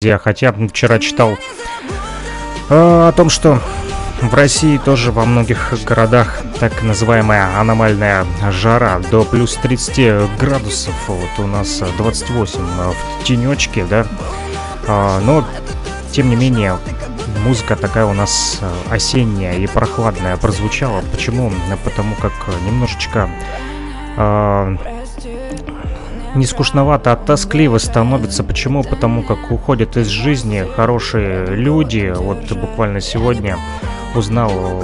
[0.00, 1.36] Хотя вчера читал
[2.70, 3.60] э, о том, что
[4.22, 10.94] в России тоже во многих городах так называемая аномальная жара до плюс 30 градусов.
[11.08, 14.06] Вот у нас 28 в тенечке, да.
[14.86, 15.44] А, но,
[16.12, 16.78] тем не менее,
[17.44, 21.02] музыка такая у нас осенняя и прохладная прозвучала.
[21.10, 21.52] Почему?
[21.82, 22.32] Потому как
[22.64, 23.28] немножечко
[24.16, 24.76] а,
[26.34, 28.44] не скучновато, а тоскливо становится.
[28.44, 28.82] Почему?
[28.82, 32.12] Потому как уходят из жизни хорошие люди.
[32.16, 33.56] Вот буквально сегодня
[34.14, 34.82] узнал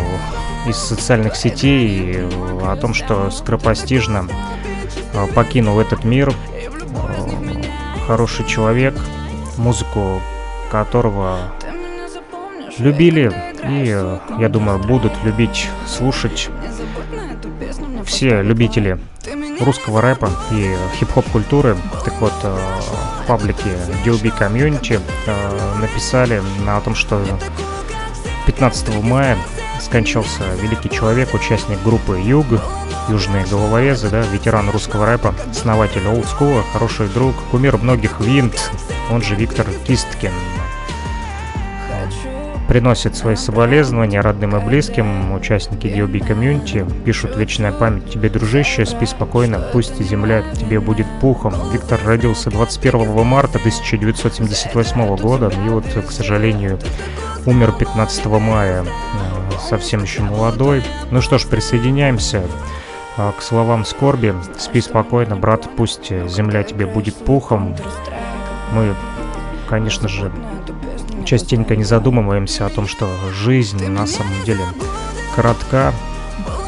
[0.66, 2.27] из социальных сетей
[2.62, 4.27] о том, что скоропостижно
[5.12, 7.62] э, покинул этот мир э,
[8.06, 8.95] хороший человек,
[9.59, 10.20] музыку
[10.70, 11.38] которого
[12.79, 13.32] любили
[13.68, 16.51] и, э, я думаю, будут любить, слушать
[18.04, 18.98] все любители
[19.60, 21.76] русского рэпа и хип-хоп культуры.
[22.04, 22.56] Так вот, э,
[23.22, 23.70] в паблике
[24.04, 27.24] DLB Community э, написали о том, что
[28.46, 29.37] 15 мая
[29.80, 32.46] скончался великий человек, участник группы Юг,
[33.09, 38.73] Южные головорезы, да, ветеран русского рэпа, основатель олдскула, хороший друг, кумир многих винт,
[39.10, 40.32] он же Виктор Кисткин
[42.68, 45.32] приносят свои соболезнования родным и близким.
[45.34, 51.54] Участники DLB комьюнити пишут «Вечная память тебе, дружище, спи спокойно, пусть земля тебе будет пухом».
[51.73, 56.79] Виктор родился 21 марта 1978 года и вот, к сожалению,
[57.46, 58.87] умер 15 мая, э,
[59.68, 60.82] совсем еще молодой.
[61.10, 62.42] Ну что ж, присоединяемся
[63.16, 64.34] э, к словам скорби.
[64.59, 67.76] Спи спокойно, брат, пусть земля тебе будет пухом.
[68.72, 68.94] Мы,
[69.69, 70.32] конечно же,
[71.25, 74.64] частенько не задумываемся о том, что жизнь на самом деле
[75.34, 75.92] коротка,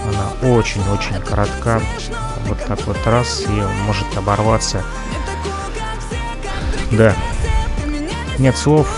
[0.04, 1.80] она очень-очень коротка,
[2.46, 4.82] вот так вот раз и может оборваться.
[6.92, 7.14] Да,
[8.38, 8.88] нет слов,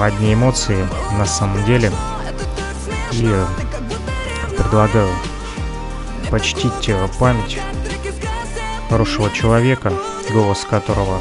[0.00, 0.86] одни эмоции
[1.18, 1.90] на самом деле.
[3.12, 3.32] И
[4.56, 5.08] предлагаю
[6.30, 7.58] почтить память
[8.88, 9.92] хорошего человека,
[10.32, 11.18] голос которого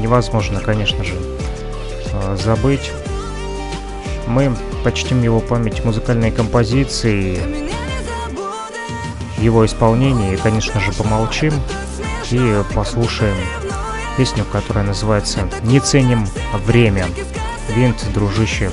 [0.00, 1.37] невозможно, конечно же,
[2.36, 2.92] забыть.
[4.26, 7.38] Мы почтим его память музыкальной композиции,
[9.38, 11.52] его исполнение и, конечно же, помолчим
[12.30, 13.36] и послушаем
[14.16, 16.26] песню, которая называется «Не ценим
[16.66, 17.06] время».
[17.68, 18.70] Винт, дружище,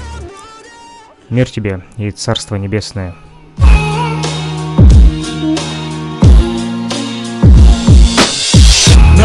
[1.30, 3.16] мир тебе и царство небесное–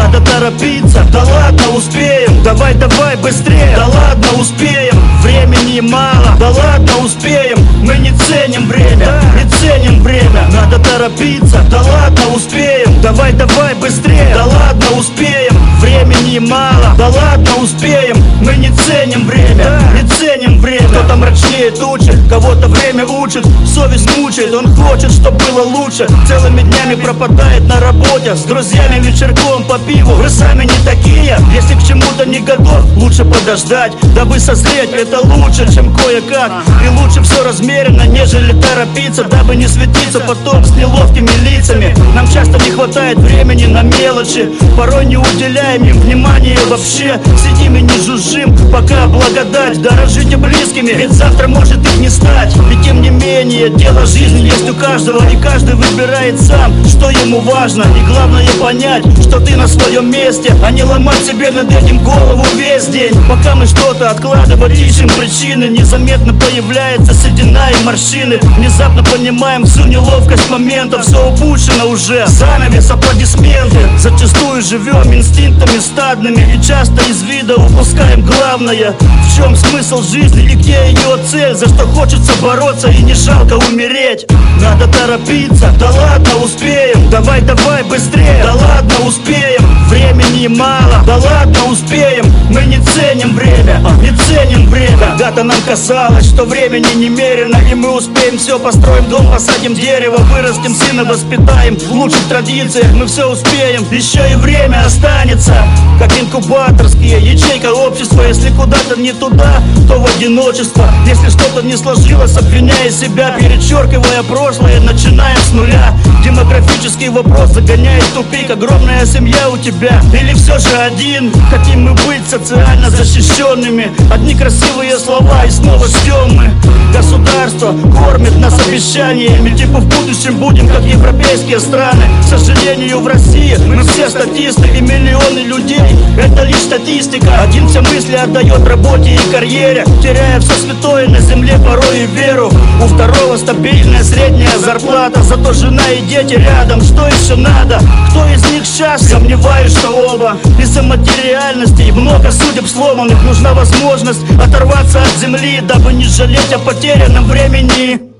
[0.01, 2.43] Надо торопиться, да ладно успеем.
[2.43, 4.99] Давай, давай быстрее, да ладно успеем.
[5.21, 7.59] Времени мало, да ладно успеем.
[7.83, 10.49] Мы не ценим время, не ценим время.
[10.51, 12.99] Надо торопиться, да ладно успеем.
[13.01, 15.55] Давай, давай быстрее, да ладно успеем.
[15.79, 18.17] Времени мало, да ладно успеем.
[18.41, 20.87] Мы не ценим время, не ценим время.
[20.89, 26.07] Кто-то мрачнее тучи, кого-то время учит Совесть мучает, он хочет, чтобы было лучше.
[26.27, 28.35] Целыми днями пропадает на работе.
[28.35, 33.25] С друзьями вечерком по пиву Вы сами не такие, если к чему-то не готов Лучше
[33.25, 34.91] подождать, дабы созреть.
[34.93, 36.51] Это лучше, чем кое-как.
[36.83, 40.19] И лучше все размеренно, нежели торопиться Дабы не светиться.
[40.19, 41.95] Потом с неловкими лицами.
[42.15, 44.49] Нам часто не хватает времени на мелочи.
[44.77, 47.19] Порой не уделяем им внимания вообще.
[47.37, 52.53] Сидим и не жужжим, пока благодать Дорожите близкими, ведь завтра может их не стать.
[52.71, 55.27] И тем не менее, дело жизни есть у каждого.
[55.29, 57.83] И каждый выбирает сам, что ему важно.
[57.97, 62.45] И главное понять, что ты на своем месте А не ломать себе над этим голову
[62.55, 63.13] весь день.
[63.27, 68.39] Пока мы что-то откладывать ищем причины Незаметно появляется седина и морщины.
[68.57, 73.79] Внезапно понимаем всю неловкость момента Все упущено уже, занавес, аплодисменты.
[73.97, 78.93] Зачастую живем инстинктами стадными И часто из вида упускаем главное.
[78.99, 81.55] В чем смысл жизни и где ее цель?
[81.55, 84.25] За что хочется бороться и не жалко умереть.
[84.59, 87.09] Надо торопиться, да ладно успеем.
[87.09, 92.25] Давай, давай быстрее, да ладно успеем Времени мало, да ладно успеем.
[92.49, 94.97] Мы не ценим время, не ценим время.
[94.97, 99.09] Когда-то нам казалось, что времени немерено И мы успеем все, построим.
[99.09, 101.77] Дом, посадим дерево Вырастим сына, воспитаем.
[101.77, 105.55] В лучших традициях Мы все успеем, еще и время останется.
[105.99, 108.23] Как инкубаторские, ячейка общества.
[108.23, 110.89] Если куда-то не туда, то в одиночество.
[111.05, 115.93] Если что-то не сложилось, обвиняя себя Перечеркивая прошлое, начинаем с нуля.
[116.23, 118.49] Демографический вопрос загоняет тупик.
[118.49, 121.31] Огромная семья у тебя или все же один?
[121.49, 123.91] Хотим мы быть социально защищенными.
[124.11, 126.49] Одни красивые слова и снова ждем мы.
[126.93, 129.55] Государство кормит нас обещаниями.
[129.55, 132.03] Типа в будущем будем как европейские страны.
[132.23, 135.95] К сожалению в России мы все статисты И миллионы людей.
[136.17, 137.41] Это лишь статистика.
[137.41, 139.83] Один все мысли отдает дает работе и карьере.
[140.01, 142.51] Теряя все святое на земле порой и веру.
[142.81, 145.21] У второго стабильная средняя зарплата.
[145.23, 147.79] Зато жена и дети рядом, что еще надо?
[148.09, 149.19] Кто из них счастлив?
[149.67, 153.21] Что оба Из-за материальности и много судеб сломанных.
[153.23, 158.10] Нужна возможность оторваться от земли Дабы не жалеть о потерянном времени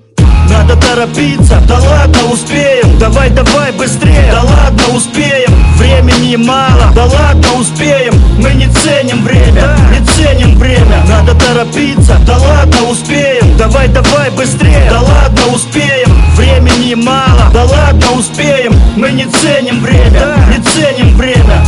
[0.52, 2.98] надо торопиться, да ладно успеем.
[3.00, 5.52] Давай, давай быстрее, да ладно успеем.
[5.78, 8.14] Времени мало, да ладно успеем.
[8.38, 11.04] Мы не ценим время, не ценим время.
[11.08, 13.58] Надо торопиться, да ладно успеем.
[13.58, 16.10] Давай, давай быстрее, да ладно успеем.
[16.36, 18.74] Времени мало, да ладно успеем.
[18.96, 21.64] Мы не ценим время, не ценим время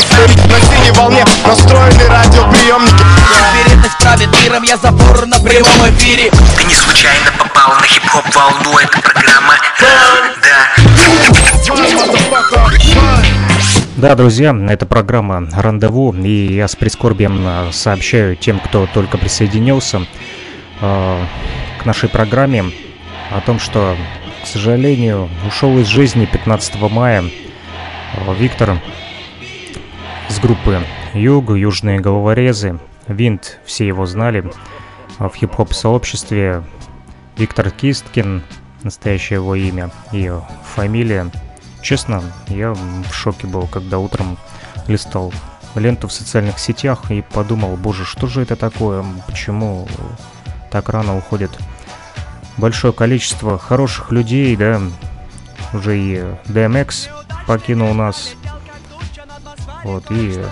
[0.00, 1.24] На синей волне.
[1.46, 3.04] Настроены радиоприемники.
[3.54, 6.30] Вероятность правит миром, я забор на прямом эфире.
[6.56, 10.80] Ты не случайно попал на хип-хоп волну Это программа Да
[13.96, 20.06] Да, друзья, это программа «Рандеву», и я с прискорбием э, сообщаю тем, кто только присоединился
[20.80, 21.24] э,
[21.78, 22.72] к нашей программе
[23.30, 23.96] о том, что,
[24.42, 28.78] к сожалению, ушел из жизни 15 мая э, Виктор
[30.42, 30.82] группы
[31.12, 34.50] Юг, Южные головорезы, Винт, все его знали
[35.18, 36.62] в хип-хоп сообществе.
[37.36, 38.42] Виктор Кисткин,
[38.82, 40.32] настоящее его имя и
[40.74, 41.30] фамилия.
[41.82, 44.38] Честно, я в шоке был, когда утром
[44.86, 45.32] листал
[45.74, 49.86] ленту в социальных сетях и подумал, боже, что же это такое, почему
[50.70, 51.50] так рано уходит
[52.56, 54.80] большое количество хороших людей, да,
[55.72, 56.16] уже и
[56.46, 57.08] DMX
[57.46, 58.34] покинул нас,
[59.84, 60.44] вот, и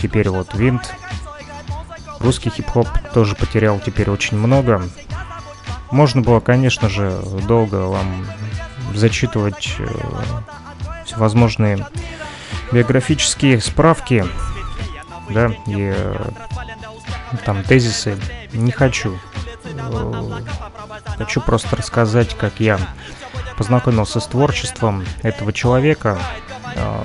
[0.00, 0.94] теперь вот Винт.
[2.20, 4.82] Русский хип-хоп тоже потерял теперь очень много.
[5.90, 8.26] Можно было, конечно же, долго вам
[8.94, 9.86] зачитывать э,
[11.04, 11.86] всевозможные
[12.72, 14.24] биографические справки,
[15.30, 16.30] да, и э,
[17.44, 18.18] там тезисы.
[18.52, 19.18] Не хочу.
[19.64, 20.30] Э,
[21.16, 22.78] хочу просто рассказать, как я
[23.58, 26.16] познакомился с творчеством этого человека,
[26.76, 27.04] а,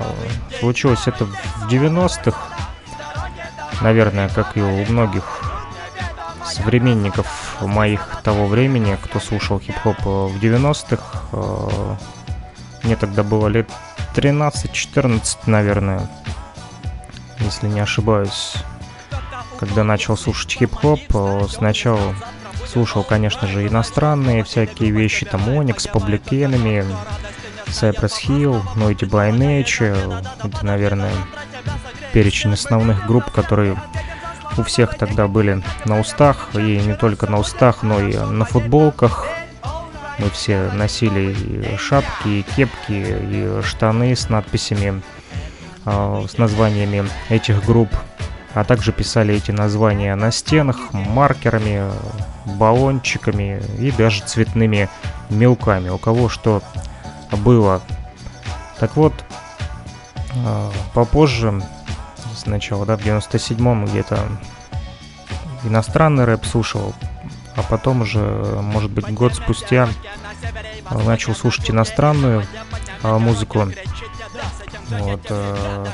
[0.60, 2.38] случилось это в 90-х,
[3.82, 5.24] наверное, как и у многих
[6.46, 11.02] современников моих того времени, кто слушал хип-хоп в 90-х.
[11.32, 11.96] А,
[12.84, 13.68] мне тогда было лет
[14.14, 16.08] 13-14, наверное,
[17.40, 18.54] если не ошибаюсь,
[19.58, 21.00] когда начал слушать хип-хоп.
[21.48, 22.14] Сначала
[22.74, 26.84] слушал, конечно же, иностранные всякие вещи, там Onyx, Public Enemy,
[27.66, 30.26] Cypress Hill, Noity by Nature.
[30.42, 31.12] Это, наверное,
[32.12, 33.80] перечень основных групп, которые
[34.58, 36.48] у всех тогда были на устах.
[36.54, 39.28] И не только на устах, но и на футболках.
[40.18, 45.00] Мы все носили и шапки, и кепки, и штаны с надписями,
[45.86, 47.90] э, с названиями этих групп.
[48.54, 51.90] А также писали эти названия на стенах маркерами,
[52.44, 54.88] баллончиками и даже цветными
[55.28, 55.88] мелками.
[55.88, 56.62] У кого что
[57.32, 57.82] было.
[58.78, 59.12] Так вот,
[60.36, 61.62] а, попозже,
[62.36, 64.20] сначала, да, в 97-м где-то
[65.64, 66.94] иностранный рэп слушал,
[67.56, 69.88] а потом уже, может быть, год спустя
[70.90, 72.44] начал слушать иностранную
[73.02, 73.68] а, музыку.
[74.90, 75.86] Вот, э,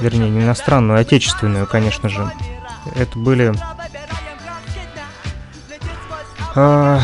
[0.00, 2.30] вернее, не иностранную, а отечественную, конечно же.
[2.94, 3.52] Это были
[6.54, 7.00] э,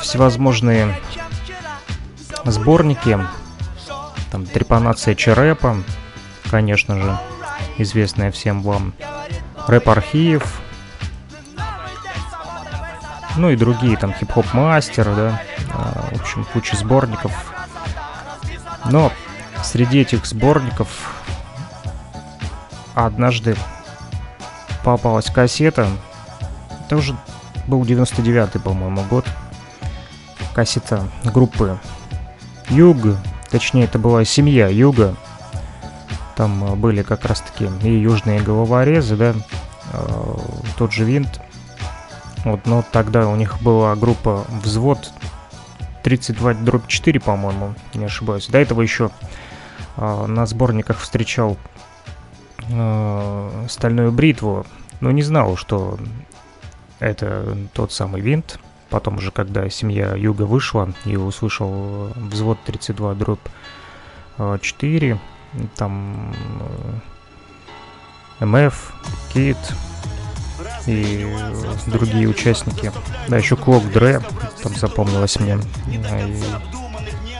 [0.00, 0.98] всевозможные
[2.44, 3.18] сборники.
[4.30, 5.76] Там трепанация Черепа,
[6.50, 7.18] конечно же,
[7.78, 8.94] известная всем вам.
[9.66, 10.60] Рэп-архив.
[13.36, 15.42] Ну и другие, там хип-хоп мастер, да.
[15.72, 17.32] А, в общем, куча сборников.
[18.90, 19.12] Но
[19.62, 21.15] среди этих сборников
[23.04, 23.56] однажды
[24.82, 25.86] попалась кассета.
[26.86, 27.16] Это уже
[27.66, 29.26] был 99-й, по-моему, год.
[30.54, 31.78] Кассета группы
[32.70, 32.96] Юг,
[33.50, 35.14] точнее это была семья Юга.
[36.36, 39.34] Там э, были как раз таки и южные головорезы, да,
[39.92, 40.36] э,
[40.78, 41.40] тот же винт.
[42.44, 45.12] Вот, но тогда у них была группа «Взвод»
[46.02, 48.46] 32 дробь 4, по-моему, не ошибаюсь.
[48.46, 49.10] До этого еще
[49.96, 51.56] э, на сборниках встречал
[52.68, 54.66] э, стальную бритву,
[55.00, 55.98] но не знал, что
[56.98, 58.58] это тот самый винт.
[58.88, 63.40] Потом уже, когда семья Юга вышла и услышал э, взвод 32 дробь
[64.60, 65.18] 4, э,
[65.76, 66.34] там
[68.40, 68.94] э, МФ,
[69.32, 69.56] Кит
[70.86, 71.26] и
[71.86, 72.92] другие участники.
[73.28, 74.20] Да, еще Клок Дре,
[74.62, 75.58] там запомнилось мне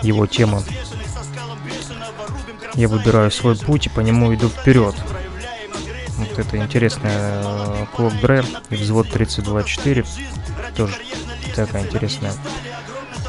[0.02, 0.62] его тема.
[2.76, 4.94] Я выбираю свой путь и по нему иду вперед.
[6.18, 10.06] Вот это интересная Клок Дре и взвод 32.4.
[10.76, 10.94] Тоже
[11.54, 12.32] такая интересная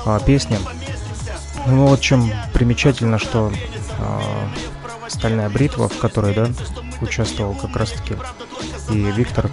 [0.05, 0.59] а, песня.
[1.65, 3.51] Ну вот чем примечательно, что
[3.99, 4.49] а,
[5.07, 6.47] стальная бритва, в которой, да,
[7.01, 8.15] участвовал как раз таки
[8.89, 9.49] и Виктор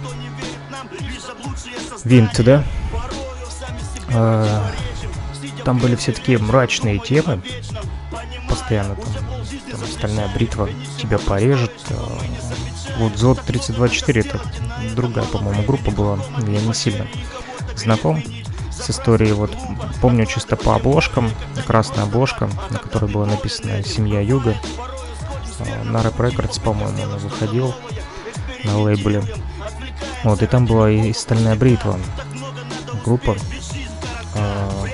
[2.03, 2.63] Винт, да?
[4.13, 4.71] А,
[5.63, 7.41] там были все такие мрачные темы.
[8.47, 9.34] Постоянно там,
[9.75, 11.71] там стальная бритва тебя порежет.
[11.89, 12.19] А,
[12.97, 14.41] вот Зод 32.4 это
[14.95, 16.19] другая, по-моему, группа была.
[16.47, 17.07] Я не сильно
[17.75, 18.23] знаком
[18.71, 19.33] с историей.
[19.33, 19.51] Вот
[20.01, 21.31] помню чисто по обложкам.
[21.65, 24.55] Красная обложка, на которой было написано «Семья Юга».
[25.59, 27.73] А, на Рэп Records, по-моему, он выходил
[28.63, 29.23] на лейбле.
[30.23, 31.99] Вот, и там была и «Стальная бритва»
[33.03, 33.35] группа,
[34.35, 34.85] а,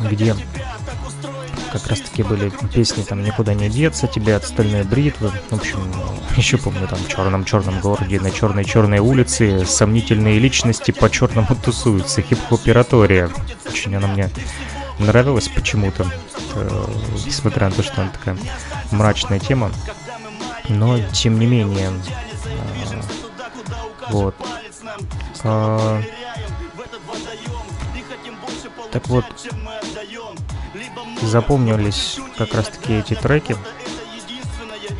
[0.00, 0.34] где
[1.72, 5.30] как раз таки были песни там «Никуда не деться», «Тебе от стальной бритвы».
[5.50, 5.78] В общем,
[6.36, 13.30] еще помню там черном-черном городе, на черной-черной улице сомнительные личности по-черному тусуются, хип-хоператория.
[13.66, 14.30] Очень она мне
[14.98, 16.06] нравилась почему-то,
[16.54, 16.86] э,
[17.26, 18.36] несмотря на то, что она такая
[18.90, 19.70] мрачная тема.
[20.68, 21.90] Но, тем не менее,
[22.46, 23.00] э,
[24.10, 24.34] вот.
[25.44, 26.02] А,
[28.90, 29.24] так вот,
[31.22, 33.56] запомнились как раз таки эти треки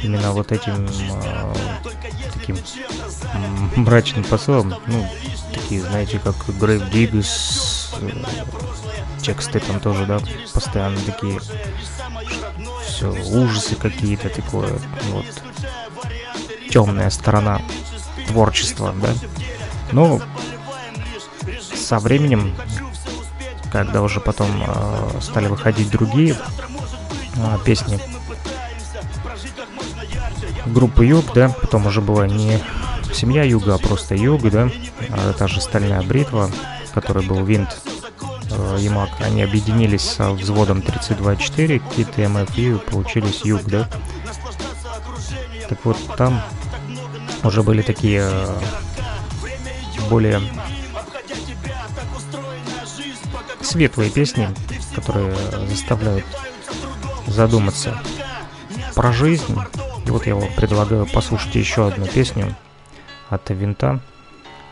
[0.03, 1.55] именно вот этим э,
[2.35, 2.57] таким
[3.77, 4.75] мрачным посылом.
[4.87, 5.09] Ну
[5.53, 8.25] такие знаете как Grave Diggers э,
[9.21, 10.21] тексты там тоже да
[10.53, 11.41] постоянно такие
[12.87, 14.79] все ужасы какие-то такое
[15.11, 15.27] вот.
[16.71, 17.63] Темная сторона
[18.29, 19.15] творчества да.
[19.93, 20.21] Ну
[21.75, 22.55] со временем
[23.71, 26.37] когда уже потом э, стали выходить другие
[27.37, 28.01] э, песни.
[30.67, 32.61] Группы Юг, да, потом уже была не
[33.13, 34.71] семья Юга, а просто Юг, да,
[35.11, 36.51] а та же Стальная Бритва,
[36.93, 37.81] который был Винт
[38.51, 38.79] э,
[39.21, 43.89] они объединились со взводом 32.4, Кит и МФ получились Юг, да.
[45.69, 46.43] Так вот, там
[47.43, 48.61] уже были такие э,
[50.09, 50.41] более
[53.69, 54.49] светлые песни,
[54.95, 55.35] которые
[55.69, 56.25] заставляют
[57.27, 58.01] задуматься
[58.95, 59.59] про жизнь.
[60.07, 62.57] И вот я вам предлагаю послушать еще одну песню
[63.29, 64.01] от Винта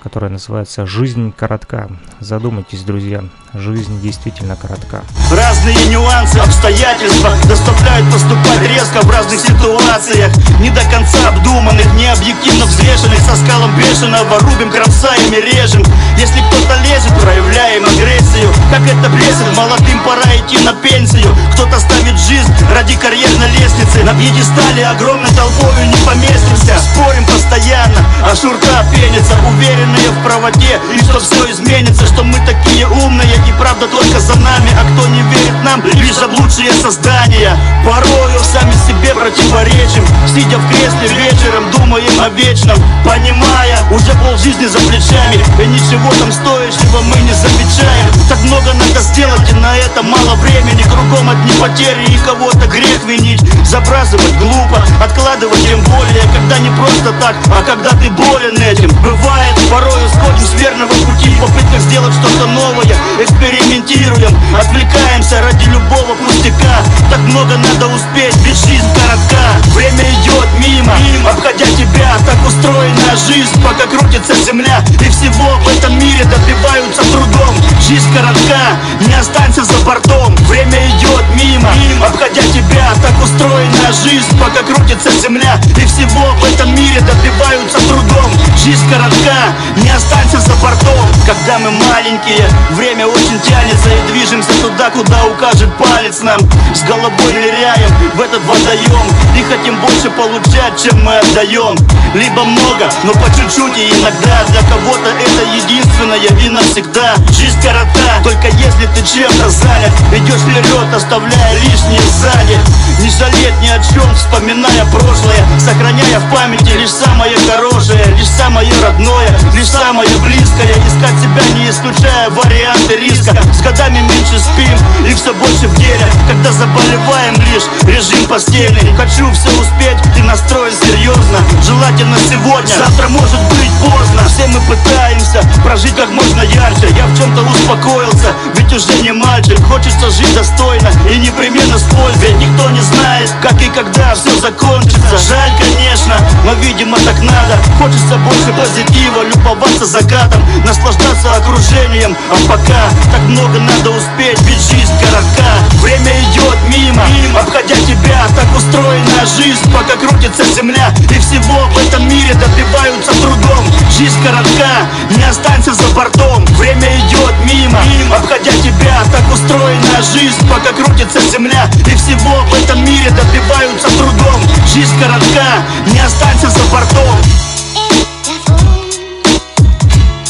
[0.07, 1.91] которая называется «Жизнь коротка».
[2.21, 3.25] Задумайтесь, друзья,
[3.59, 5.03] жизнь действительно коротка.
[5.31, 10.33] Разные нюансы, обстоятельства заставляют поступать резко в разных ситуациях.
[10.61, 15.85] Не до конца обдуманных, не объективно взвешенных, со скалом бешеного рубим, кромсаем режем.
[16.19, 18.53] Если кто-то лезет, проявляем агрессию.
[18.71, 21.35] Как это бесит, молодым пора идти на пенсию.
[21.55, 24.05] Кто-то ставит жизнь ради карьерной лестницы.
[24.05, 26.79] На пьедестале огромной толпою не поместимся.
[26.79, 32.87] Спорим постоянно, а шурка пенится, уверенные в правоте И что все изменится, что мы такие
[32.87, 37.57] умные И правда только за нами, а кто не верит нам Лишь заблудшие создания.
[37.85, 44.67] Порою сами себе противоречим Сидя в кресле вечером, думаем о вечном Понимая, уже пол жизни
[44.67, 45.39] за плечами.
[45.63, 48.11] И ничего там стоящего мы не замечаем.
[48.29, 50.83] Так много надо сделать, и на это мало времени.
[50.83, 53.41] Кругом одни потери и кого-то грех винить.
[53.65, 56.23] Забрасывать глупо, откладывать тем более.
[56.35, 58.91] Когда не просто так, а когда ты болен этим.
[59.03, 62.97] Бывает порою сходим с верного пути В попытках сделать что-то новое
[63.37, 66.81] Экспериментируем, отвлекаемся ради любого пустяка.
[67.11, 69.37] Так много надо успеть, ведь жизнь коротка.
[69.75, 70.95] Время идет мимо,
[71.29, 74.83] обходя тебя Так устроена жизнь, пока крутится земля.
[75.01, 77.55] И всего в этом мире добиваются трудом.
[77.87, 80.35] Жизнь коротка, не останься за бортом.
[80.49, 81.69] Время идет мимо,
[82.07, 85.61] обходя тебя Так устроена жизнь, пока крутится земля.
[85.77, 88.31] И всего в этом мире добиваются трудом.
[88.57, 91.05] Жизнь коротка, не останься за бортом.
[91.27, 96.41] Когда мы маленькие, время очень тянется И движемся туда, куда укажет палец нам.
[96.75, 99.07] С головой ныряем в этот водоем.
[99.37, 101.77] И хотим больше получать, чем мы отдаем.
[102.15, 104.45] Либо много, но по чуть-чуть и иногда.
[104.49, 109.93] Для кого-то это единственное и навсегда Жизнь коротка, только если ты чем-то занят.
[110.13, 112.59] Идешь вперед, оставляя лишнее сзади
[113.01, 115.43] Не жалеть ни о чем, вспоминая прошлое.
[115.59, 120.73] Сохраняя в памяти лишь самое хорошее лишь самое родное, лишь самое близкое.
[120.87, 123.35] Искать себя не исключая варианты риска.
[123.53, 126.07] С годами меньше спим и все больше в деле.
[126.29, 133.41] Когда заболеваем лишь режим постельный Хочу все успеть, ты настроен серьезно Желательно сегодня, завтра может
[133.51, 134.23] быть поздно.
[134.29, 136.89] Все мы пытаемся прожить как можно ярче.
[136.97, 139.59] Я в чем-то успокоился, ведь уже не мальчик.
[139.67, 142.33] Хочется жить достойно и непременно с пользой.
[142.35, 145.19] Никто не знает, как и когда все закончится.
[145.29, 147.57] Жаль, конечно, но видимо так надо.
[147.79, 154.93] Хочется больше позитива, любоваться закатом Наслаждаться окружением, а пока так много надо успеть Ведь жизнь
[155.01, 155.49] коротка,
[155.83, 157.41] время идет мимо, мимо.
[157.41, 160.93] Обходя тебя, так устроена жизнь Пока крутится земля.
[161.11, 163.65] И всего в этом мире добиваются трудом.
[163.97, 164.87] Жизнь коротка,
[165.17, 166.45] не останься за бортом.
[166.57, 168.17] Время идет мимо, мимо.
[168.17, 171.71] Обходя тебя, так устроена жизнь Пока крутится земля.
[171.87, 174.41] И всего в этом мире добиваются трудом.
[174.73, 175.63] Жизнь коротка,
[175.93, 177.17] не останься за бортом.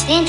[0.07, 0.25] Den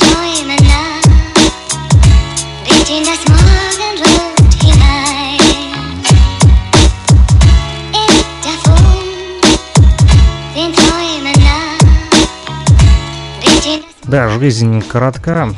[14.05, 15.51] Да, жизнь коротка,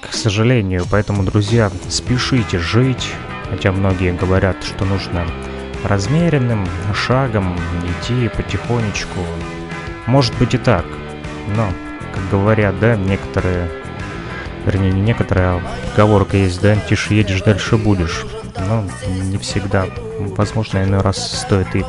[0.00, 3.12] к сожалению, поэтому, друзья, спешите жить,
[3.50, 5.26] хотя многие говорят, что нужно
[5.82, 9.18] размеренным шагом идти потихонечку.
[10.06, 10.84] Может быть и так,
[11.56, 11.68] но,
[12.14, 13.68] как говорят, да, некоторые,
[14.66, 18.26] вернее, не некоторые, а поговорка есть, да, тише едешь, дальше будешь.
[18.68, 18.84] Но
[19.22, 19.86] не всегда.
[20.18, 21.84] Возможно, иной раз стоит и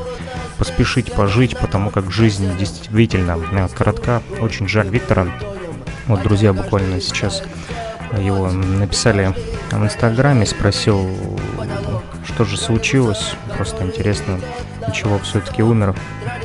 [0.57, 4.21] поспешить пожить, потому как жизнь действительно э, коротка.
[4.39, 5.27] Очень жаль Виктора.
[6.07, 7.43] Вот, друзья, буквально сейчас
[8.17, 9.33] его написали
[9.71, 11.09] в Инстаграме, спросил,
[12.25, 13.35] что же случилось.
[13.55, 14.39] Просто интересно,
[14.81, 15.95] от чего все-таки умер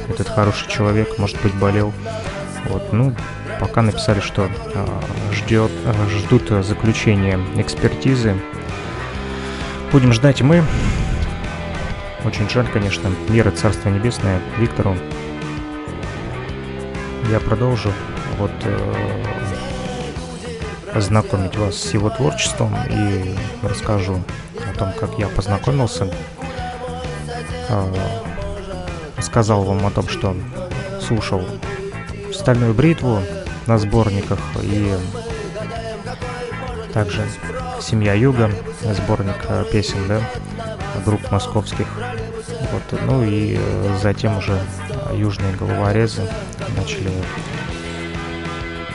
[0.08, 1.92] этот хороший человек, может быть, болел.
[2.68, 3.14] Вот, ну,
[3.62, 4.86] пока написали, что э,
[5.30, 8.36] ждет, э, ждут заключения экспертизы.
[9.92, 10.64] Будем ждать мы.
[12.24, 14.96] Очень жаль, конечно, мира Царство Небесное Виктору.
[17.30, 17.92] Я продолжу
[18.36, 19.22] вот э,
[20.92, 23.32] ознакомить вас с его творчеством и
[23.62, 24.24] расскажу
[24.72, 26.12] о том, как я познакомился.
[27.68, 27.94] Э,
[29.20, 30.36] сказал вам о том, что
[31.00, 31.44] слушал
[32.32, 33.20] «Стальную бритву»
[33.66, 34.94] на сборниках и
[36.92, 37.26] также
[37.80, 38.50] «Семья Юга»,
[38.82, 40.20] сборник э, песен, да,
[41.04, 41.86] групп московских.
[42.70, 44.60] Вот, ну и э, затем уже
[45.14, 46.28] южные головорезы
[46.76, 47.10] начали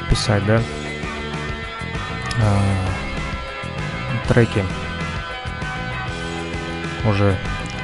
[0.10, 0.62] писать, да,
[2.38, 2.58] э,
[4.28, 4.64] треки
[7.08, 7.36] уже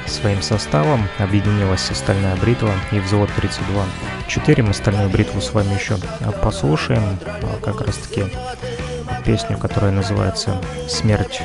[0.06, 3.84] своим составом объединилась «Стальная бритва» и «Взвод 32».
[4.28, 8.26] 4 мы «Стальную бритву» с вами еще э, послушаем, э, как раз таки
[9.26, 11.42] песню, которая называется «Смерть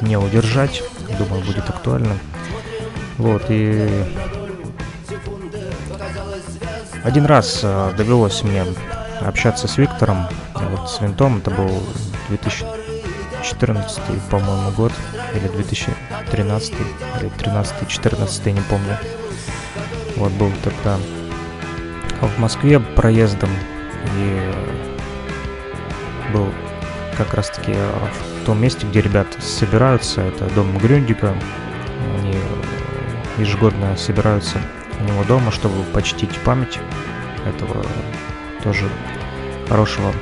[0.00, 0.82] не удержать»,
[1.18, 2.16] думаю, будет актуально.
[3.18, 4.04] Вот, и
[7.02, 8.64] один раз э, довелось мне
[9.20, 11.82] общаться с Виктором, вот с Винтом, это был
[12.28, 14.92] 2014, по-моему, год,
[15.34, 16.74] или 2013,
[17.20, 18.98] или 13 14 не помню.
[20.16, 20.98] Вот был тогда
[22.20, 23.50] в Москве проездом.
[24.16, 24.52] И
[26.32, 26.52] был
[27.16, 31.34] как раз таки в том месте, где ребята собираются, это дом Грюндика,
[32.18, 32.36] они
[33.38, 34.58] ежегодно собираются
[35.00, 36.78] у него дома, чтобы почтить память
[37.46, 37.84] этого
[38.62, 38.88] тоже
[39.68, 40.12] хорошего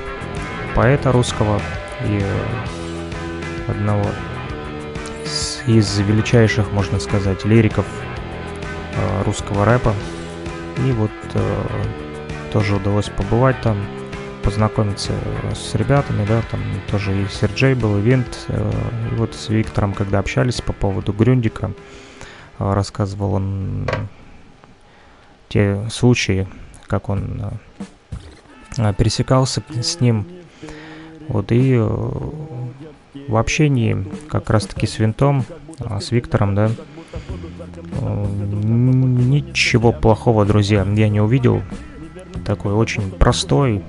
[0.75, 1.61] поэта русского
[2.05, 2.23] и
[3.69, 4.07] одного
[5.67, 7.87] из величайших, можно сказать, лириков
[8.95, 9.95] э, русского рэпа.
[10.87, 11.26] И вот э,
[12.53, 13.77] тоже удалось побывать там,
[14.43, 15.13] познакомиться
[15.55, 18.73] с ребятами, да, там тоже и Серджей был, и Винт, э,
[19.11, 21.73] и вот с Виктором, когда общались по поводу Грюндика,
[22.59, 23.89] рассказывал он
[25.49, 26.47] те случаи,
[26.87, 27.43] как он
[28.97, 30.27] пересекался с ним,
[31.29, 35.45] вот, и в общении как раз-таки с Винтом,
[36.01, 36.71] с Виктором, да,
[39.27, 41.63] ничего плохого, друзья, я не увидел.
[42.45, 43.83] Такой очень простой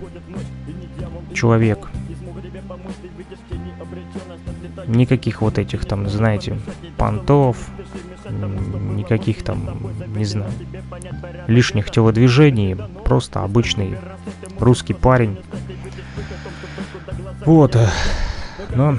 [1.34, 1.90] человек.
[4.88, 6.58] Никаких вот этих там, знаете,
[6.98, 7.58] понтов,
[8.30, 9.78] никаких там,
[10.16, 10.52] не знаю,
[11.48, 12.76] лишних телодвижений.
[13.04, 13.98] Просто обычный
[14.60, 15.38] русский парень.
[17.46, 17.78] Вот.
[18.76, 18.98] Но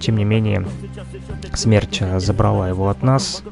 [0.00, 0.66] тем не менее,
[1.52, 3.42] смерть забрала его от нас.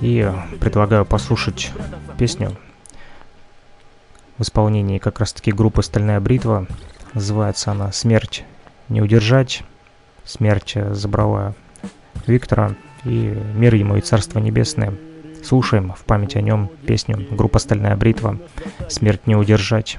[0.00, 1.72] И предлагаю послушать
[2.18, 2.56] песню,
[4.38, 6.66] в исполнении как раз-таки группы «Стальная бритва».
[7.14, 8.44] Называется она «Смерть
[8.88, 9.62] не удержать».
[10.24, 11.54] Смерть забрала
[12.26, 12.74] Виктора,
[13.04, 14.94] и мир ему и Царство Небесное.
[15.42, 18.38] Слушаем в память о нем песню группа «Стальная бритва»
[18.88, 19.98] «Смерть не удержать».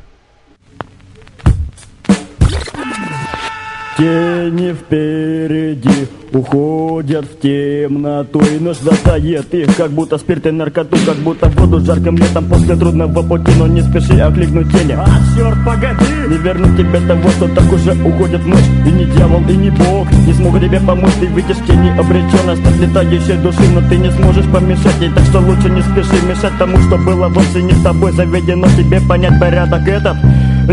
[3.97, 11.17] Тени впереди уходят в темноту И ночь достает их, как будто спирт и наркоту Как
[11.17, 12.45] будто воду жарким летом.
[12.45, 14.93] После трудного пути Но не спеши окликнуть тени.
[14.97, 16.05] А, черт, погоди!
[16.29, 18.69] Не вернуть тебе того, что так уже уходит ночь.
[18.85, 22.65] И не дьявол, и не бог Не смогут тебе помочь, ты выйдешь в тени обреченность
[22.65, 25.11] От летающей души, но ты не сможешь помешать ей.
[25.11, 28.11] Так что лучше не спеши мешать тому, что было вовсе не с тобой.
[28.11, 30.17] Заведено тебе понять порядок этот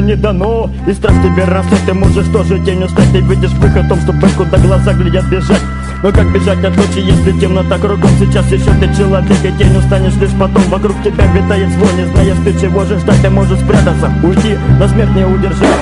[0.01, 0.71] не дано.
[0.87, 4.29] И страх тебе растет, ты можешь тоже тенью стать Ты видишь выход в том, чтобы
[4.37, 5.63] куда глаза глядят бежать.
[6.03, 8.11] Но как бежать от ночи, если темнота кругом?
[8.19, 10.63] Сейчас еще ты человек, и тенью станешь лишь потом.
[10.69, 13.21] Вокруг тебя витает зло, не знаешь ты чего же ждать.
[13.23, 15.81] Ты можешь спрятаться, уйти, но смерть не удержать.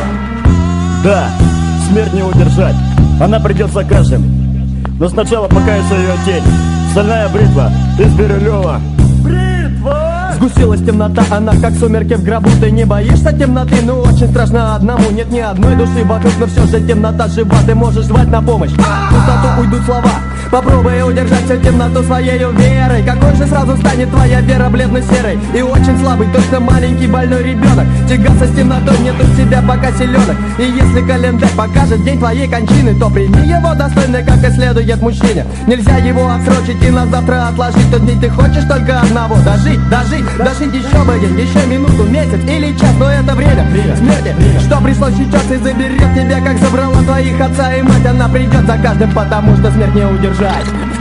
[1.02, 1.28] Да,
[1.90, 2.76] смерть не удержать.
[3.20, 4.24] Она придет за каждым.
[4.98, 6.44] Но сначала покается ее тень.
[6.92, 8.80] Стальная бритва из Бирюлева
[10.36, 12.48] Сгустилась темнота, она как сумерки в гробу.
[12.60, 15.10] Ты не боишься темноты, но очень страшно одному.
[15.10, 17.56] Нет ни одной души вокруг, но все же темнота жива.
[17.66, 20.10] Ты можешь звать на помощь, в пустоту уйдут слова
[20.50, 23.02] Попробуй удержать всю темноту своей верой.
[23.02, 28.46] Какой же сразу станет твоя вера бледно-серой И очень слабый, точно маленький больной ребенок Тягаться
[28.46, 33.10] с темнотой нет у тебя пока силенок И если календарь покажет день твоей кончины То
[33.10, 35.46] прими его достойно, как и следует мужчине.
[35.66, 37.90] Нельзя его отсрочить и на завтра отложить.
[37.90, 42.40] Тот день ты хочешь только одного Дожить, дожить, дожить еще бы день Еще минуту, месяц
[42.48, 47.40] или час Но это время, смерти Что пришло сейчас и заберет тебя Как забрала твоих
[47.40, 48.06] отца и мать.
[48.06, 50.93] Она придет за каждым, потому что смерть не удержать Динамик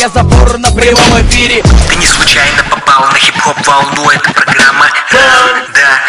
[0.00, 6.00] я забор на прямом эфире Ты не случайно попал на хип-хоп волну Это программа Да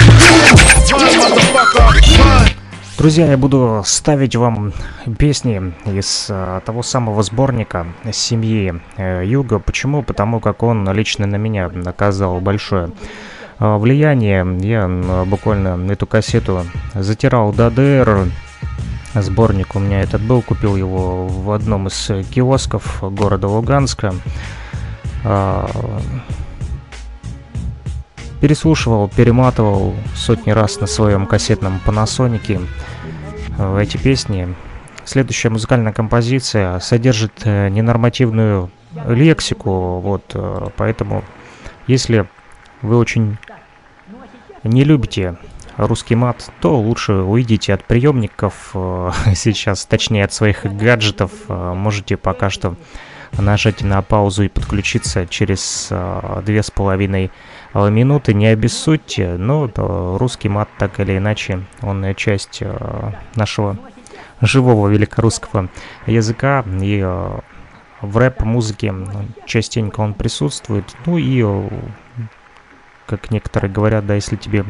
[2.97, 4.71] Друзья, я буду ставить вам
[5.17, 9.57] песни из э, того самого сборника семьи э, Юга.
[9.59, 10.03] Почему?
[10.03, 12.91] Потому как он лично на меня оказал большое
[13.59, 14.45] э, влияние.
[14.61, 18.27] Я э, буквально эту кассету затирал до дыр.
[19.13, 24.13] Сборник у меня этот был, купил его в одном из киосков города Луганска.
[25.23, 25.69] А,
[28.41, 32.67] переслушивал, перематывал сотни раз на своем кассетном Panasonic
[33.57, 34.55] э, эти песни.
[35.05, 38.71] Следующая музыкальная композиция содержит э, ненормативную
[39.07, 41.23] лексику, вот, э, поэтому
[41.85, 42.27] если
[42.81, 43.37] вы очень
[44.63, 45.37] не любите
[45.77, 51.31] русский мат, то лучше уйдите от приемников э, сейчас, точнее от своих гаджетов.
[51.47, 52.75] Э, можете пока что
[53.37, 57.31] нажать на паузу и подключиться через э, две с половиной
[57.73, 58.33] минуты.
[58.33, 59.71] Не обессудьте, но
[60.17, 62.61] русский мат так или иначе, он часть
[63.35, 63.77] нашего
[64.41, 65.69] живого великорусского
[66.05, 67.01] языка и
[68.01, 68.93] в рэп-музыке
[69.45, 70.83] частенько он присутствует.
[71.05, 71.45] Ну и,
[73.05, 74.65] как некоторые говорят, да, если тебе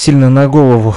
[0.00, 0.94] сильно на голову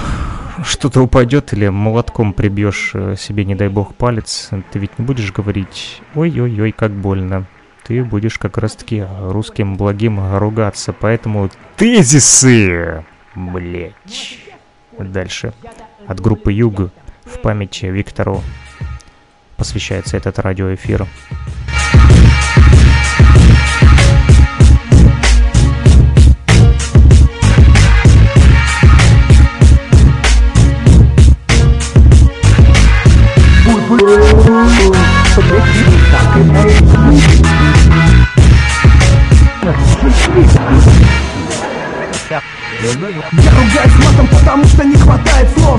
[0.64, 5.34] что-то упадет или молотком прибьешь э, себе, не дай бог, палец, ты ведь не будешь
[5.34, 7.46] говорить «Ой-ой-ой, как больно».
[7.84, 13.04] Ты будешь как раз-таки русским благим ругаться, поэтому тезисы,
[13.36, 14.40] блять.
[14.98, 15.54] Дальше.
[16.08, 16.92] От группы Юг
[17.26, 18.42] в память Виктору
[19.58, 21.08] посвящается этот радиоэфир.
[21.92, 22.33] Я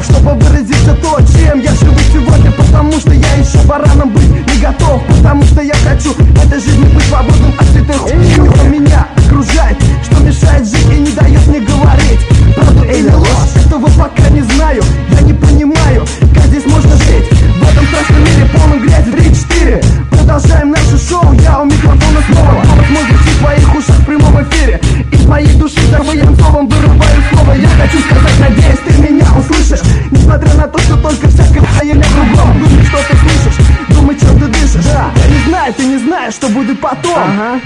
[0.08, 1.60] Чтобы выразить все то, чем?
[1.60, 6.12] Я живу сегодня Потому что я еще бараном быть не готов Потому что я хочу
[6.44, 7.96] этой жизни быть свободным от святых.
[7.96, 12.20] Что меня окружает, что мешает жить и не дает мне говорить
[12.54, 17.28] Правду или ложь, этого пока не знаю Я не понимаю, как здесь можно жить.
[17.30, 22.52] В этом страшном мире полном грязи 3-4 Продолжаем нашу шоу, я у микрофона снова.
[22.52, 24.80] Голос мой звучит в твоих ушах в прямом эфире.
[25.12, 27.52] Из моей души Дарвоянцовым вырываю слово.
[27.52, 29.84] Я хочу сказать, надеюсь, ты меня услышишь.
[30.10, 32.58] Несмотря на то, что только всякое хуйня кругом.
[32.58, 34.84] Думай, что ты слышишь, думай, чем ты дышишь.
[34.84, 37.16] Да, я не знаю, ты не знаешь, что будет потом.
[37.16, 37.60] Ага.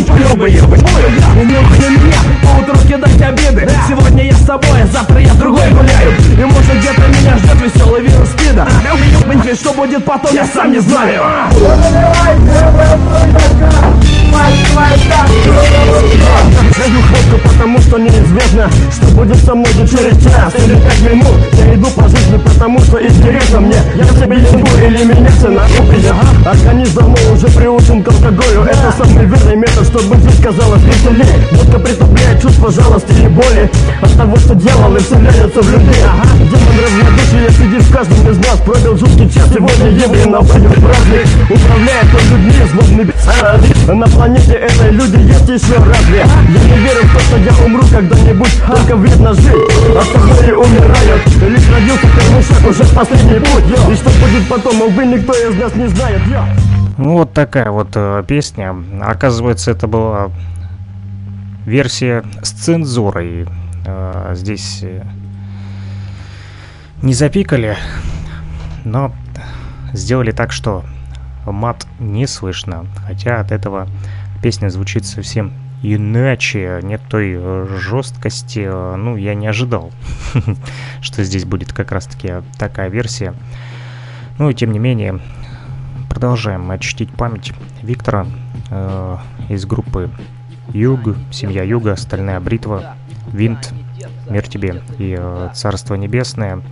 [0.00, 0.80] Я тоже нынче люблю ебать
[1.40, 5.36] Умелка на меня, по утру кидать обиды Сегодня я с тобой, а завтра я с
[5.36, 6.12] другой гуляю.
[6.38, 8.66] И может где-то меня ждет веселый вирус спида
[9.30, 11.22] Ебать, что будет потом, я сам не знаю.
[16.80, 21.36] Даю хвостку, потому что неизвестно Что будет со мной через час или пять минут.
[21.52, 23.76] Я иду по жизни, потому что интересно мне.
[23.96, 25.62] Я себе ебу или меня цена
[26.44, 28.62] Организм давно уже приучен к алкоголю.
[28.62, 31.48] Это самый верный метод, чтобы жизнь казалась веселее.
[31.52, 36.02] Водка притупляет чувство жалости и боли От того, что делал и вселяется в людей
[36.50, 41.26] Демон равнодушия сидит в каждом из нас Пробил жуткий час, сегодня еврей на пойдет праздник
[41.50, 47.02] Управляет он людьми, злобный бессарабит На планете этой люди есть еще разве Я не верю
[47.02, 49.54] в то, что я умру когда-нибудь Только вредно жить,
[49.98, 55.32] остальные умирают Лишь родился первый шаг, уже последний путь И что будет потом, увы, никто
[55.32, 56.46] из нас не знает Я
[56.98, 58.76] Ну, вот такая вот э, песня.
[59.00, 60.30] Оказывается, это была
[61.64, 63.46] версия с цензурой.
[63.86, 65.02] Э, здесь э,
[67.02, 67.76] не запикали,
[68.84, 69.12] но
[69.92, 70.84] сделали так, что
[71.46, 72.86] мат не слышно.
[73.06, 73.88] Хотя от этого
[74.42, 78.66] песня звучит совсем иначе, нет той э, жесткости.
[78.66, 79.90] э, Ну, я не ожидал,
[81.00, 83.34] что здесь будет как раз-таки такая версия.
[84.38, 85.20] Ну и тем не менее,
[86.08, 88.26] продолжаем мы чтить память Виктора
[88.70, 89.16] э,
[89.48, 90.10] из группы
[90.72, 92.94] Юг, семья Юга, Стальная бритва,
[93.32, 93.72] Винт,
[94.28, 95.18] Мир тебе и
[95.54, 96.62] Царство Небесное.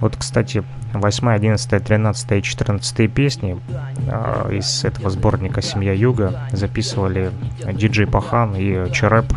[0.00, 3.58] Вот, кстати, 8, 11, 13 и 14 песни
[4.06, 7.32] э, из этого сборника «Семья Юга» записывали
[7.72, 9.32] диджей Пахан и Череп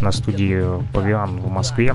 [0.00, 1.94] на студии Павиан в Москве.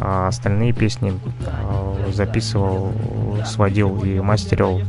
[0.00, 1.12] А остальные песни
[1.44, 2.92] э, записывал,
[3.44, 4.80] сводил и мастерил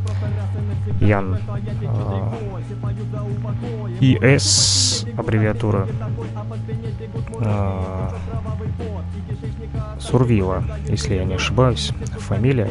[1.02, 1.38] Ян
[1.82, 2.32] э,
[4.00, 5.88] ИС, аббревиатура.
[7.40, 8.10] Э,
[10.00, 12.70] Сурвила, если я не ошибаюсь, фамилия.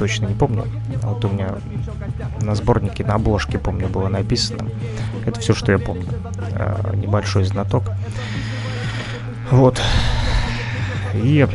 [0.00, 0.64] Точно не помню.
[1.02, 1.56] Вот у меня
[2.40, 4.66] на сборнике, на обложке, помню, было написано.
[5.26, 6.08] Это все, что я помню.
[6.52, 7.84] Э, Небольшой знаток.
[9.50, 9.78] Вот.
[11.12, 11.46] И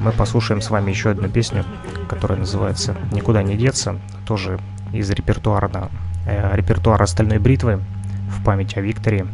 [0.00, 1.64] мы послушаем с вами еще одну песню,
[2.08, 4.58] которая называется «Никуда не деться», тоже
[4.92, 5.70] из репертуара,
[6.26, 7.78] э, репертуара «Стальной бритвы»
[8.36, 9.28] в память о Викторе.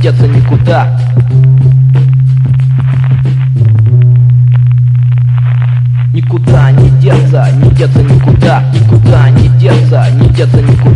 [0.00, 0.98] Деться, никуда.
[6.14, 8.62] Никуда не деться, не деться никуда.
[8.72, 10.89] Никуда не деться, не деться Никуда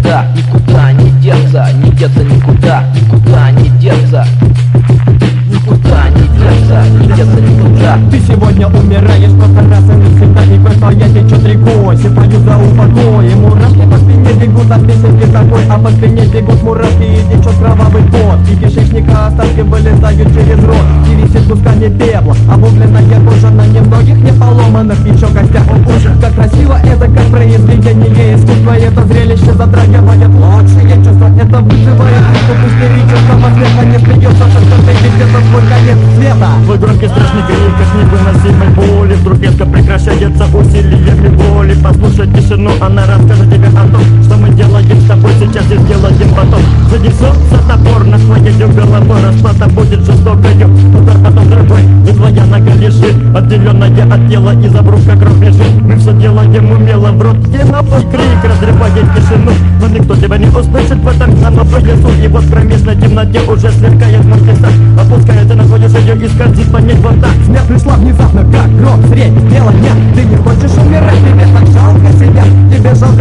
[21.85, 27.27] кусками пепла Обугленная кожа на немногих не поломанных Еще костях ужас Как красиво это, как
[27.31, 28.73] произведение искусства.
[28.73, 35.39] Это зрелище затрагивает лучшие чувства Это вызывает чувство истерического смеха Не смеется, что ты где-то
[35.51, 36.49] свой конец света.
[36.65, 39.15] Твой громкий страшный крик от невыносимой боли.
[39.15, 41.75] Вдруг резко прекращается усилиями воли.
[41.75, 45.77] Ты послушай тишину, она расскажет тебе о том Что мы делаем с тобой сейчас и
[45.79, 46.61] сделаем потом.
[46.91, 49.23] Занесется топор на твоей головой.
[49.23, 55.17] Расплата будет жестокою, удар потом другой И твоя нога лежит, отделенная от тела Из обрубка
[55.17, 59.53] кровь бежит Мы все делаем умело, в рот Стеновой крик разрывает тишину.
[59.81, 62.09] Но никто тебя не услышит в этом гномовой лесу.
[62.23, 64.69] И вот в кромешной темноте уже сверкает мертвеца
[65.01, 69.03] Опускается на свою шею и скользит по ней вот так Смерть пришла внезапно, как гром
[69.09, 69.93] средь бела дня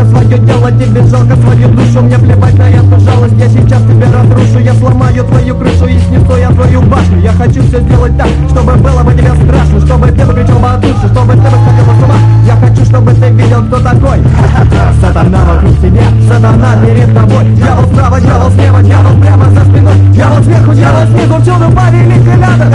[0.04, 4.08] жалко свое тело, тебе жалко свою душу Мне плевать на эту жалость, я сейчас тебя
[4.12, 7.22] разрушу Я сломаю твою крышу и снесу я твою башню.
[7.22, 10.82] Я хочу все сделать так, чтобы было бы тебе страшно Чтобы ты выключил бы от
[10.82, 12.16] души, чтобы ты выходила с ума.
[12.46, 14.20] Я хочу, чтобы ты видел, кто такой.
[15.02, 17.46] Сатана вокруг тебя, сатана перед тобой.
[17.56, 19.94] Дьявол справа, дьявол слева, дьявол прямо за спиной.
[20.12, 22.74] Дьявол сверху, дьявол снизу, всюду повелитель надо.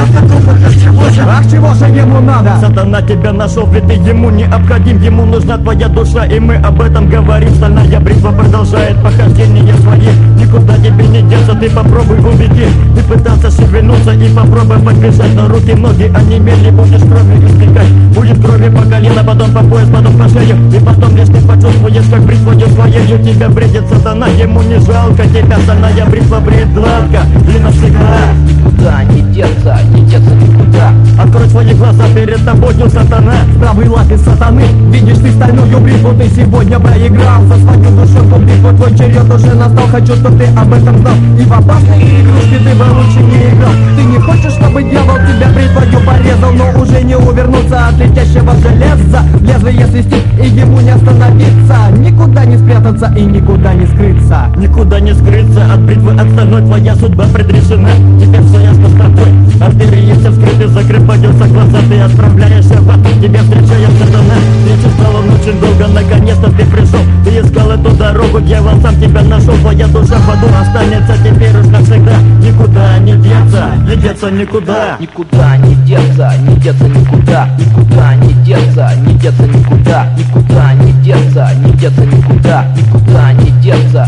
[1.31, 2.59] Ах, чего же ему надо?
[2.61, 7.09] Сатана тебя нашел, ведь ты ему необходим Ему нужна твоя душа, и мы об этом
[7.09, 10.07] говорим Стальная бритва продолжает похождение свои
[10.39, 15.35] Никуда тебе не деться, ты попробуй уведи Ты пытался шевельнуться и попробуй подбежать.
[15.35, 17.89] Но руки, ноги онемели, будешь крови истекать.
[18.15, 22.09] Будет крови по колено, потом по пояс, потом по шею И потом лишь ты почувствуешь,
[22.09, 27.59] как бритвою своею Тебя бредит сатана, ему не жалко Тебя стальная бритва бреет гладко И
[27.59, 28.33] навсегда.
[28.47, 30.93] Никуда не деться, не деться никуда.
[31.21, 33.35] Открой свои глаза, перед тобою сатана.
[33.55, 34.63] В правой лапе сатаны.
[34.93, 39.55] Видишь ты стальную бритву, ты сегодня проиграл За свою душу эту битву, твой черед уже
[39.55, 39.87] настал.
[39.87, 41.15] Хочу, чтобы ты об этом знал.
[41.39, 43.73] И в опасные игрушки ты бы лучше не играл.
[43.97, 49.23] Ты не хочешь, чтобы дьявол тебя бритвою порезал Но уже не увернуться от летящего железа.
[49.41, 51.77] Лезвие свистит, и ему не остановиться.
[51.97, 54.47] Никуда не спрятаться и никуда не скрыться.
[54.59, 57.91] Никуда не скрыться от бритвы остальной Твоя судьба предрешена.
[58.21, 59.49] Теперь все ясно с тобой.
[59.61, 65.31] Артерии все вскрыты, закрываются глаза Ты отправляешься в ад, тебя встречает сатана Ты ждал он
[65.31, 66.88] очень долго, наконец-то ты пришел
[67.25, 69.55] Ты искал эту дорогу, дьявол сам тебя нашел.
[69.57, 72.19] Твоя душа в аду останется теперь уж навсегда.
[72.43, 74.97] Никуда не деться, не деться никуда.
[74.99, 77.49] Никуда не деться, не деться никуда.
[77.59, 80.07] Никуда не деться, не деться никуда.
[80.17, 82.67] Никуда не деться, не деться никуда.
[82.77, 84.07] Никуда не деться.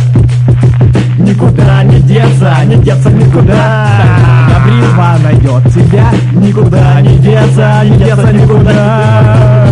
[1.18, 3.88] Никуда не деться, не деться никуда.
[4.64, 6.10] Бритва найдет тебя.
[6.32, 9.70] Никуда не деться, не деться никуда.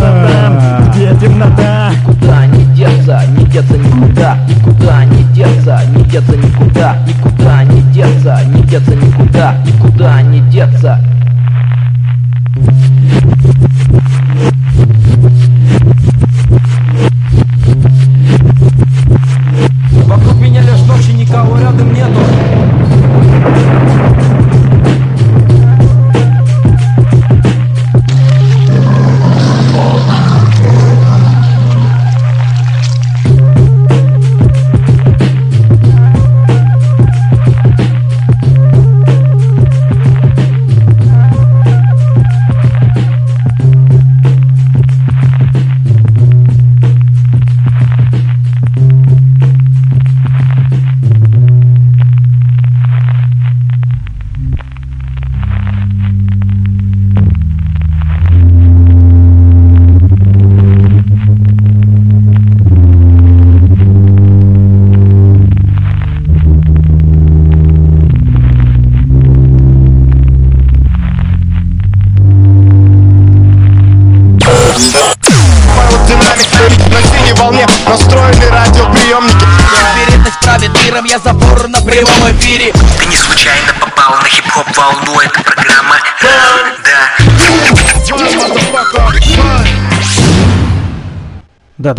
[0.89, 1.91] Где темнота?
[1.91, 2.58] Никуда не
[2.89, 8.95] деться, не деться никуда Никуда не деться, не деться никуда Никуда не деться, не деться
[8.95, 10.99] никуда Никуда не деться.
[20.05, 22.19] Вокруг меня лишь ночи, никого рядом нету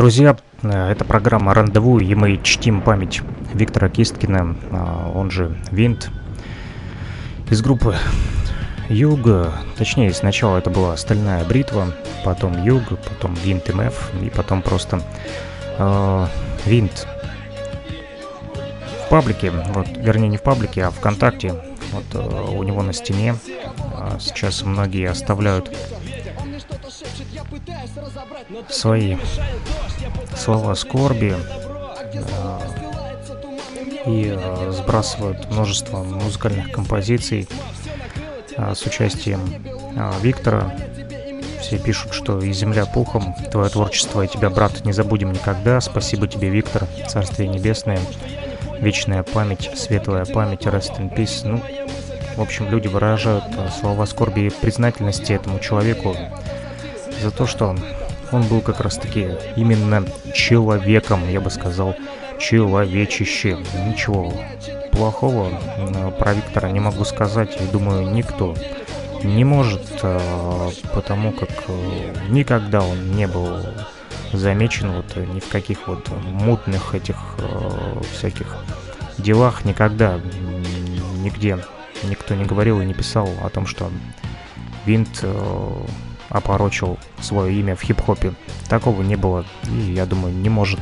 [0.00, 3.20] друзья, э, это программа «Рандеву», и мы чтим память
[3.52, 6.08] Виктора Кисткина, а, он же Винт,
[7.50, 7.94] из группы
[8.88, 9.28] Юг,
[9.76, 11.88] точнее, сначала это была «Стальная бритва»,
[12.24, 15.02] потом Юг, потом Винт МФ, и потом просто
[15.76, 16.26] э,
[16.64, 17.06] Винт.
[19.04, 23.34] В паблике, вот, вернее, не в паблике, а ВКонтакте, вот э, у него на стене
[23.98, 25.70] э, сейчас многие оставляют
[28.68, 29.16] свои
[30.36, 31.36] слова скорби
[32.12, 32.58] э,
[34.06, 37.48] и э, сбрасывают множество музыкальных композиций
[38.56, 39.40] э, с участием
[40.22, 40.74] Виктора.
[41.60, 45.80] Все пишут, что и земля пухом, твое творчество и тебя, брат, не забудем никогда.
[45.80, 48.00] Спасибо тебе, Виктор, Царствие Небесное,
[48.80, 51.42] вечная память, светлая память, rest in peace.
[51.44, 51.60] Ну,
[52.36, 53.44] в общем, люди выражают
[53.78, 56.16] слова скорби и признательности этому человеку
[57.20, 57.78] за то, что он
[58.32, 60.04] был как раз таки именно
[60.34, 61.96] человеком, я бы сказал,
[62.38, 63.58] человечище.
[63.86, 64.32] Ничего
[64.92, 68.56] плохого э, про Виктора не могу сказать, и думаю, никто
[69.22, 73.60] не может, э, потому как э, никогда он не был
[74.32, 77.16] замечен вот ни в каких вот мутных этих
[78.12, 78.58] всяких
[79.18, 80.20] делах, никогда
[81.18, 81.58] нигде
[82.04, 83.90] никто не говорил и не писал о том, что
[84.86, 85.24] Винт
[86.30, 88.32] опорочил свое имя в хип-хопе.
[88.68, 90.80] Такого не было и, я думаю, не может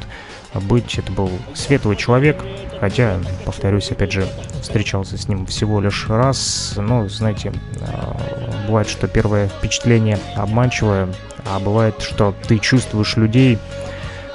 [0.55, 0.99] быть.
[0.99, 2.43] Это был светлый человек,
[2.81, 4.27] хотя, повторюсь, опять же,
[4.63, 6.75] встречался с ним всего лишь раз.
[6.77, 8.17] Но, знаете, а,
[8.67, 11.09] бывает, что первое впечатление обманчивое,
[11.51, 13.59] а бывает, что ты чувствуешь людей.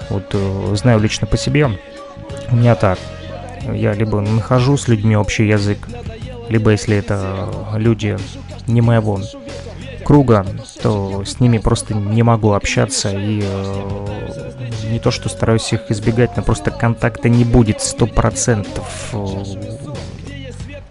[0.09, 1.69] Вот э, знаю лично по себе,
[2.49, 2.99] у меня так.
[3.71, 5.87] Я либо нахожу с людьми общий язык,
[6.49, 8.17] либо если это люди
[8.67, 9.21] не моего
[10.03, 10.45] круга,
[10.81, 16.35] то с ними просто не могу общаться и э, не то, что стараюсь их избегать,
[16.37, 19.13] но просто контакта не будет сто процентов.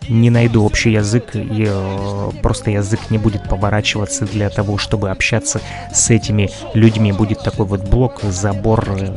[0.09, 5.61] Не найду общий язык, и э, просто язык не будет поворачиваться для того, чтобы общаться
[5.95, 7.13] с этими людьми.
[7.13, 9.15] Будет такой вот блок, забор, э,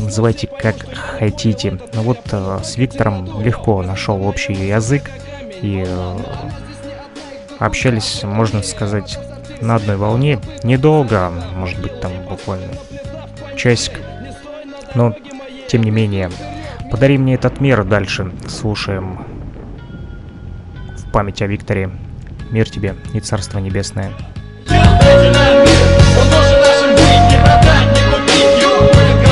[0.00, 1.78] называйте как хотите.
[1.92, 5.10] Но вот э, с Виктором легко нашел общий язык,
[5.60, 6.18] и э,
[7.66, 9.18] общались, можно сказать,
[9.60, 10.40] на одной волне.
[10.62, 12.72] Недолго, может быть, там буквально
[13.56, 14.00] часик.
[14.94, 15.14] Но,
[15.68, 16.30] тем не менее,
[16.90, 18.32] подари мне этот мир дальше.
[18.48, 19.26] Слушаем
[20.96, 21.90] в память о Викторе.
[22.50, 24.12] Мир тебе и Царство Небесное.
[24.70, 24.76] Он
[26.30, 29.24] должен нашим быть, не продать, не купить, Юг будет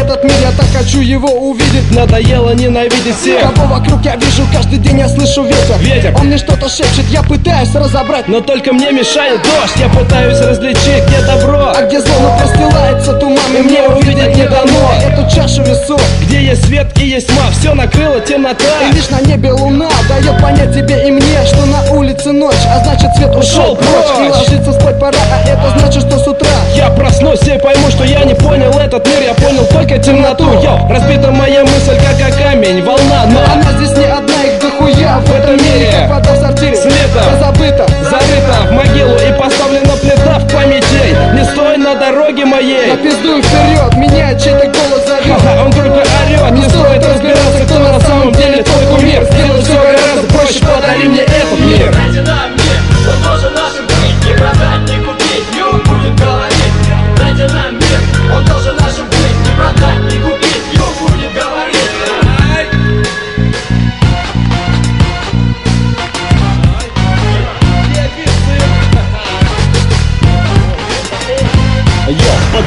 [0.00, 1.90] этот мир, я так хочу его увидеть.
[1.94, 3.52] Надоело ненавидеть всех.
[3.54, 5.78] Кого вокруг я вижу, каждый день я слышу ветер.
[5.78, 6.14] Ветер.
[6.18, 8.28] Он мне что-то шепчет, я пытаюсь разобрать.
[8.28, 9.76] Но только мне мешает дождь.
[9.76, 11.72] Я пытаюсь различить, где добро.
[11.76, 14.92] А где зло, но простилается туман И мне увидеть не дано.
[15.02, 18.64] Эту чашу весов Где есть свет и есть тьма Все накрыло темнота.
[18.90, 22.82] И лишь на небе луна Дает понять тебе и мне, что на улице ночь А
[22.84, 24.26] значит свет ушел, ушел прочь.
[24.26, 26.50] И ложиться спать пора, а это значит, что с утра.
[26.74, 29.22] Я проснусь и пойму, что я не понял этот мир.
[29.22, 33.96] Я понял только темноту Йо, разбита моя мысль, как о камень, волна Но она здесь
[33.96, 35.90] не одна, их дохуя в этом мире.
[35.92, 41.44] Как вода в сортире, слета, забыта, зарыта в могилу И поставлена плита в памятей Не
[41.44, 42.88] стой на дороге моей.
[42.88, 45.40] Я пиздую вперед, меня чей-то голос зовет.
[45.40, 49.22] Ха-ха, Он только орет, не стоит разбираться, кто на самом деле твой кумир.
[49.30, 51.92] Сделай все гораздо проще, подари мне этот мир.
[51.92, 56.74] Дайте нам мир, он должен нашим быть Не продать, не купить, юг будет говорить
[57.16, 58.00] Дайте нам мир,
[58.34, 60.19] он должен нашим быть Не продать, не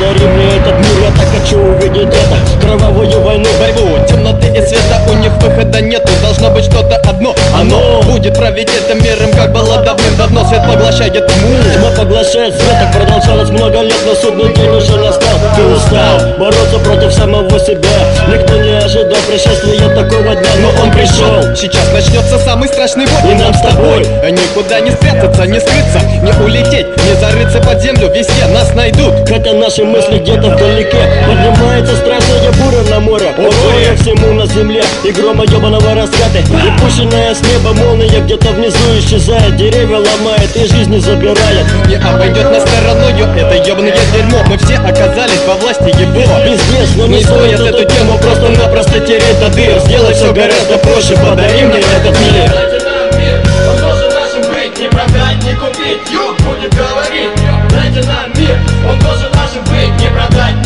[0.03, 2.61] Подари мне этот мир, я так хочу увидеть это.
[2.61, 5.01] Кровавую войну, борьбу, темноты и света.
[5.09, 7.35] У них выхода нету, должно быть что-то одно.
[7.55, 10.45] Оно будет править этим миром, как было давным-давно.
[10.47, 11.49] Свет поглощает тьму.
[11.75, 16.79] Тьма поглощает свет, так продолжалось много лет Но судный день уже настал, ты устал Бороться
[16.79, 17.89] против самого себя.
[18.27, 21.55] Никто не ожидал пришествия такого дня Но он пришел.
[21.55, 23.31] Сейчас начнется самый страшный бой.
[23.31, 28.11] И нам с тобой Никуда не спрятаться, не скрыться, не улететь Не зарыться под землю,
[28.13, 29.13] везде нас найдут.
[29.27, 30.97] Хотя наши мысли где-то вдалеке.
[31.27, 33.31] Поднимается страшная буря на море.
[33.37, 34.83] Угроза всему на земле.
[35.03, 35.93] И грома ебаного
[36.23, 39.55] раскаты И пущенная с неба молния где-то внизу исчезает.
[39.55, 41.65] Деревья ломает и жизни забирает.
[41.87, 44.43] Не обойдет нас стороною это ебаное дерьмо.
[44.47, 46.21] Мы все оказались во власти его.
[46.43, 49.79] Пиздец, но не, Не стоит эту тему просто-напросто тереть до дыр.
[49.79, 52.51] Сделай все гораздо проще, подари мне этот мир.
[52.51, 57.31] Дайте нам мир, он должен нашим быть Не продать, не купить, юг будет говорить.
[57.69, 58.57] Дайте нам мир,
[58.89, 60.62] он должен нашим быть Не продать,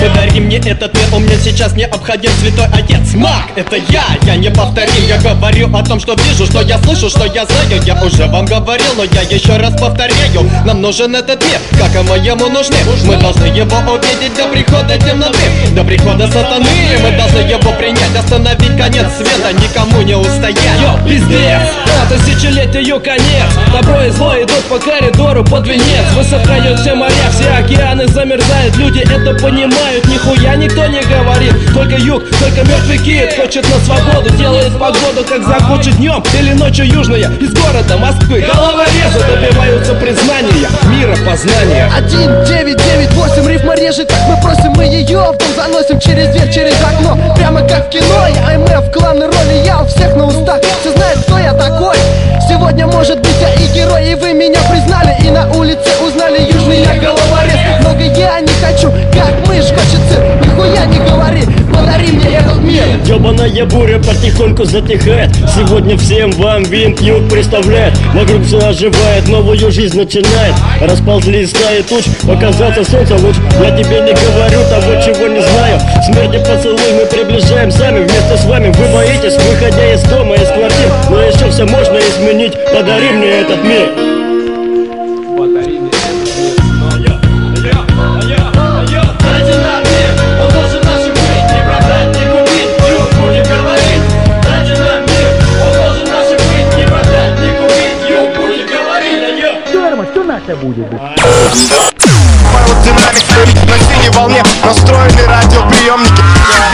[0.00, 4.50] Подари мне этот мир, он мне сейчас необходим Святой Отец, маг, это я, я не
[4.50, 7.82] повторим Я говорю о том, что вижу, что я слышу, что я знаю.
[7.84, 12.08] Я уже вам говорил, но я еще раз повторяю Нам нужен этот мир, как и
[12.08, 12.76] моему нужны.
[13.04, 15.38] Мы должны его увидеть до прихода темноты
[15.72, 16.66] До прихода сатаны.
[17.02, 20.80] Мы должны его принять, остановить конец света Никому не устоять.
[20.80, 23.52] Йо, пиздец, а тысячелетию конец.
[23.72, 26.06] Добро и зло идут по коридору под венец.
[26.16, 28.76] Высыхают все моря, все океаны замерзают.
[28.76, 31.54] Люди это понимают, нихуя никто не говорит.
[31.74, 36.86] Только юг, только мертвый кит Хочет на свободу, делает погоду Как захочет днем или ночью
[36.86, 37.30] южная.
[37.40, 41.90] Из города Москвы головорезы Добиваются признания, мира познания.
[41.96, 44.12] Один, девять, девять, восемь, рифма режет.
[44.28, 48.26] Мы просим, мы ее в дом заносим Через дверь, через окно, прямо как в кино
[48.28, 50.60] Я МФ, главной роли, я у всех на устах.
[50.80, 51.50] Все знают, кто я
[52.50, 56.82] Сегодня может быть я и герой, и вы меня признали И на улице узнали южный
[56.82, 57.80] я головорез.
[57.80, 62.82] Много я не хочу, как мышь хочется Нихуя не говори, подари мне этот мир.
[63.06, 65.30] Ёбаная буря потихоньку затихает.
[65.54, 67.96] Сегодня всем вам винт юг представляет.
[68.14, 70.54] Вокруг все оживает, новую жизнь начинает.
[70.80, 73.36] Расползлись стаи туч, показаться солнце луч.
[73.60, 75.80] Я тебе не говорю того, чего не знаю.
[76.04, 78.00] Смерти поцелуй мы приближаем сами.
[78.00, 80.90] Вместе с вами вы боитесь, выходя из дома, из квартир.
[81.10, 84.09] Но еще все можно изменить, подари мне этот мир
[100.54, 100.86] говорить
[102.84, 106.22] Динамик на синей волне Настроены радиоприемники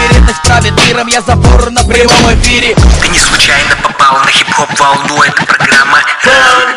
[0.09, 5.23] Вероятность правит миром, я забор на прямом эфире Ты не случайно попал на хип-хоп волну,
[5.23, 6.77] это программа Да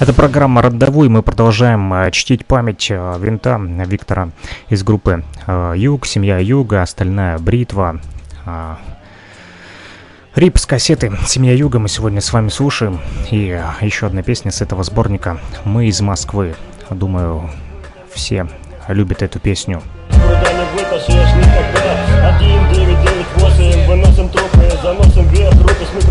[0.00, 1.08] Это программа «Родовой».
[1.08, 4.30] Мы продолжаем э, чтить память э, винта Виктора
[4.68, 8.00] из группы э, Юг, семья Юга, остальная бритва.
[10.34, 13.00] Рип с кассеты «Семья Юга» мы сегодня с вами слушаем.
[13.30, 16.56] И еще одна песня с этого сборника «Мы из Москвы».
[16.90, 17.48] Думаю,
[18.12, 18.48] все
[18.88, 19.80] любят эту песню.
[20.10, 25.28] Куда не вытащишь никогда 1998 Выносим трупы, заносим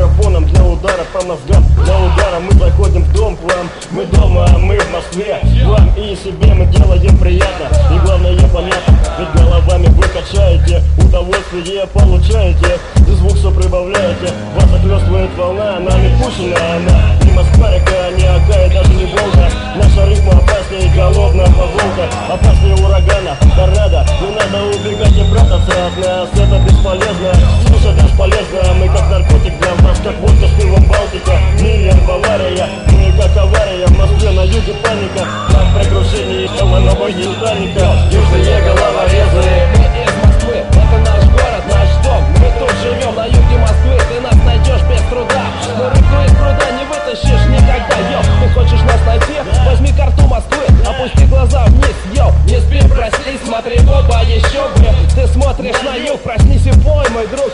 [0.03, 1.63] микрофоном для удара по мозгам.
[1.83, 3.69] Для удара мы заходим в дом к вам.
[3.91, 5.39] Мы дома, а мы в Москве.
[5.65, 7.69] Вам и себе мы делаем приятно.
[7.93, 8.99] И главное понятно.
[9.19, 12.79] Ведь головами вы качаете Удовольствие получаете.
[13.07, 14.33] И звук все прибавляете.
[14.55, 19.49] Вас захлестывает волна Нами пущена она Не Москва река, не Ака и даже не Волга
[19.75, 26.29] Наша ритма опаснее голодная поволка Опаснее урагана, торнадо Не надо убегать и прятаться от нас.
[26.33, 27.33] Это бесполезно,
[27.67, 28.73] слушать бесполезно.
[28.79, 33.85] Мы как наркотик для вас, как водка с пивом Балтика Миллион Бавария, мы как авария
[33.87, 35.27] В Москве на юге паника.
[35.51, 39.43] Там при крушении нового Титаника Южные головорезы
[39.75, 42.23] Мы из Москвы, это наш город, наш дом.
[42.39, 45.43] Мы тут живем на юге Москвы, ты нас найдешь без труда.
[45.77, 49.39] Но рыбку из пруда не вытащишь никогда, йо Ты хочешь нас найти?
[49.65, 54.87] Возьми карту Москвы, опусти глаза вниз, йо Не спи, проснись, смотри в оба еще бы
[55.15, 57.51] Ты смотришь на юг, проснись и пой, мой друг.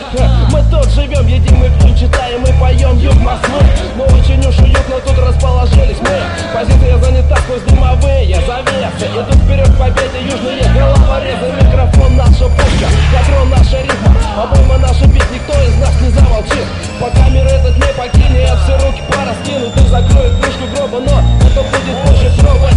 [0.50, 3.60] Мы тут живем, едим и пьем, читаем и поем юг Москвы.
[3.96, 6.20] Мы очень уж уютно тут расположились мы.
[6.54, 8.00] Позиция занята сквозь дымовые
[8.46, 10.64] завесы Идут вперед к победе южные.
[10.74, 14.14] Головорезы Микрофон наша пушка, патрон наша ритма.
[14.42, 16.66] Обойма наша бит, никто из нас не замолчит.
[17.00, 21.96] Пока мир этот не покинет, все руки пораскинут И закроют крышку гроба, но это будет
[22.04, 22.68] позже Проба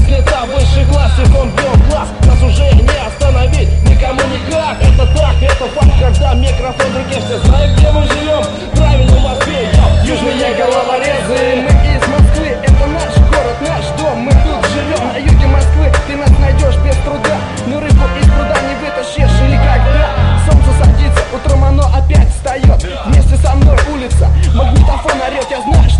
[0.43, 2.09] снята, высший класс, сифон бьем глаз.
[2.25, 4.77] Нас уже не остановить, никому никак.
[4.81, 8.43] Это так, это факт, когда микрофон в руке Все знают, где мы живем,
[8.75, 9.52] правильно Москве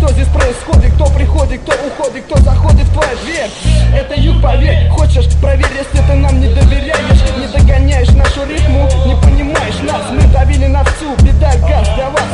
[0.04, 3.50] что здесь происходит, кто приходит, кто уходит, кто заходит в твою дверь?
[3.94, 7.22] Это юг, поверь, хочешь, проверь, если ты нам не доверяешь.
[7.38, 10.02] Не догоняешь нашу ритму, не понимаешь нас.
[10.10, 12.28] Мы давили на всю, беда газ для вас.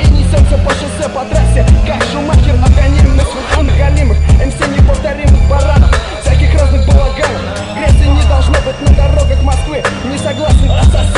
[0.00, 5.90] И несемся по шоссе, по трассе, как Шумахер Обгоняем мы своих голимых, МС неповторимых баранов.
[6.22, 7.42] Всяких разных балаганов.
[7.74, 9.82] Грязи не должно быть на дорогах Москвы.
[10.10, 11.15] Не согласен отсосе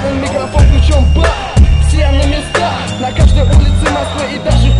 [0.00, 1.26] не оставим Микрофон ключом, ба!
[1.88, 4.79] Все на местах, на каждой улице Москвы и даже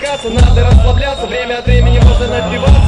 [0.00, 2.79] развлекаться Надо расслабляться, время от времени можно напиваться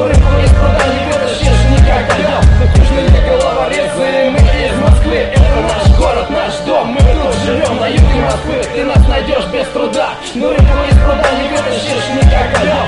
[0.00, 2.40] Который поезд продали, вытащишь никогда
[2.74, 8.22] Южные головорезы, мы из Москвы Это наш город, наш дом, мы тут живем на юге
[8.22, 12.86] Москвы Ты нас найдешь без труда Шнуры поезд продали, вытащишь никогда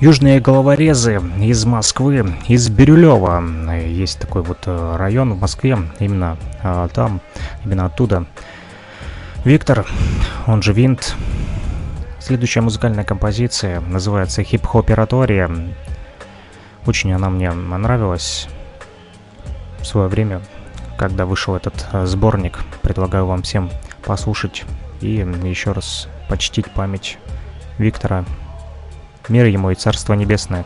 [0.00, 3.42] Южные головорезы из Москвы, из Бирюлева.
[3.86, 7.22] Есть такой вот э, район в Москве, именно а, там
[7.64, 8.26] именно оттуда.
[9.44, 9.86] Виктор,
[10.46, 11.14] он же Винт.
[12.20, 15.50] Следующая музыкальная композиция называется «Хип-хоператория».
[16.86, 18.48] Очень она мне нравилась
[19.80, 20.40] в свое время,
[20.96, 22.58] когда вышел этот э, сборник.
[22.82, 23.70] Предлагаю вам всем
[24.04, 24.64] послушать
[25.00, 27.18] и еще раз почтить память
[27.78, 28.24] Виктора.
[29.28, 30.64] Мир ему и Царство Небесное.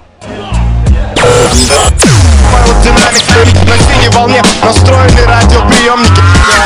[3.69, 4.43] На синей волне.
[4.63, 6.23] Настроены радиоприемники.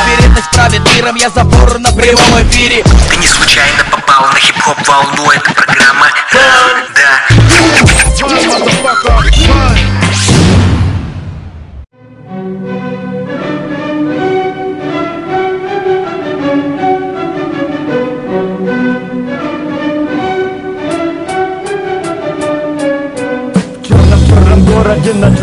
[0.07, 2.83] Вероятность правит миром, я забор на прямом эфире.
[3.09, 6.07] Ты не случайно попал на хип-хоп волну, это программа
[25.13, 25.42] Да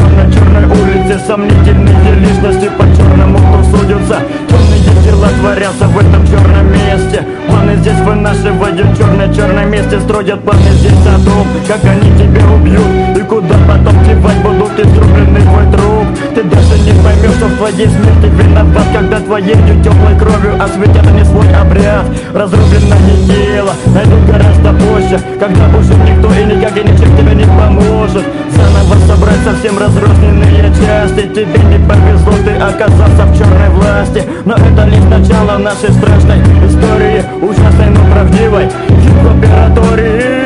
[1.11, 7.27] Улице Сомнительные личности по черному кто судятся Темные дела творятся в этом черном месте.
[7.49, 9.99] Планы здесь вынашивают черное-черное месте.
[10.01, 13.17] Строят планы здесь о том, как они тебя убьют.
[13.17, 16.07] И куда потом девать будут изрубленный твой труп?
[16.35, 21.25] Ты даже не поймешь, что в твоей смерти виноват Когда твоей теплой кровью осветят они
[21.25, 22.07] свой обряд.
[22.33, 28.25] Разрубленное тело найдут гораздо позже Когда больше никто и никак и ничем тебе не поможет
[28.57, 31.28] Заново собрать совсем разрозненные части.
[31.28, 34.24] Тебе не повезло, ты оказался в черной власти.
[34.44, 38.68] Но это лишь начало нашей страшной истории Ужасной, но правдивой.
[38.88, 40.39] Хип-оператории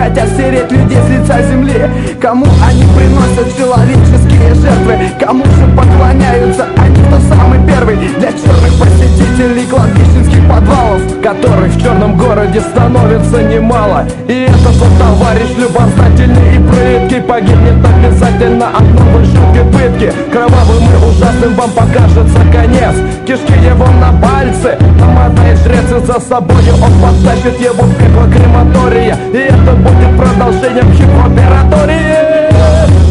[0.00, 1.88] хотят стереть людей с лица земли
[2.20, 7.96] Кому они приносят человеческие жертвы Кому же поклоняются они кто самый первый?
[7.96, 14.06] Для черных посетителей кладбищенских подвалов Которых в черном городе становится немало.
[14.26, 20.12] И этот вот товарищ любознательный и прыткий Погибнет обязательно от новой жуткой пытки.
[20.32, 22.94] Кровавым и ужасным вам покажется конец.
[23.26, 29.16] Кишки его на пальцы Намотает жрец за собою Он подтащит его в пекло крематория.
[29.32, 33.09] И это будет продолжением хип-оператории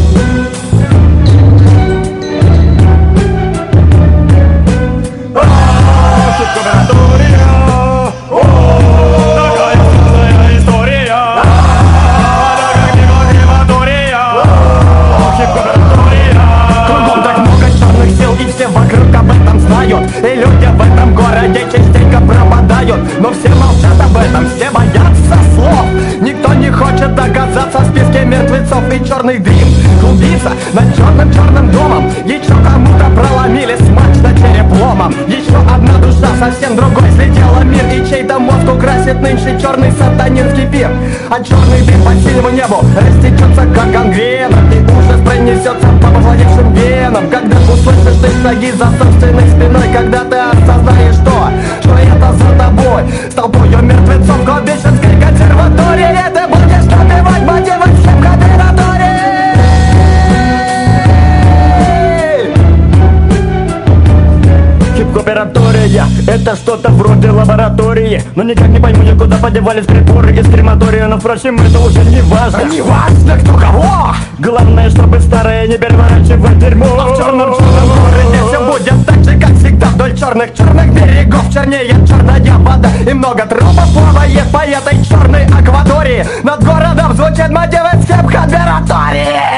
[68.10, 72.04] лаборатории Но никак не пойму я, куда подевались приборы из крематория Но впрочем, это уже
[72.04, 72.64] не важно.
[72.64, 74.14] Не важно, кто кого!
[74.38, 76.86] Главное, чтобы старое не переворачивать дерьмо.
[76.98, 81.52] А в черном черном городе все будет так же, как всегда Вдоль черных черных берегов.
[81.52, 86.24] Чернеет черная вода И много трупов плавает по этой черной акватории.
[86.42, 89.49] Над городом звучит мотивы с хип-кооператории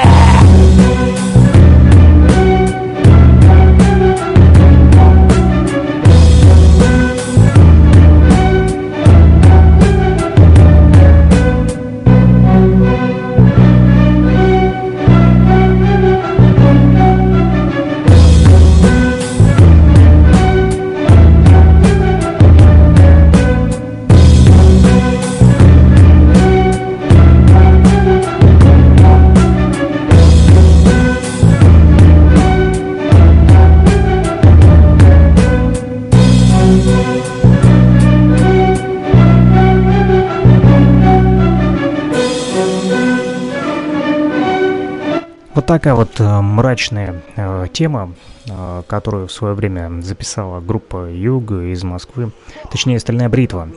[45.73, 48.13] такая вот э, мрачная э, тема,
[48.47, 52.31] э, которую в свое время записала группа Юг из Москвы,
[52.71, 53.71] точнее Стальная бритва.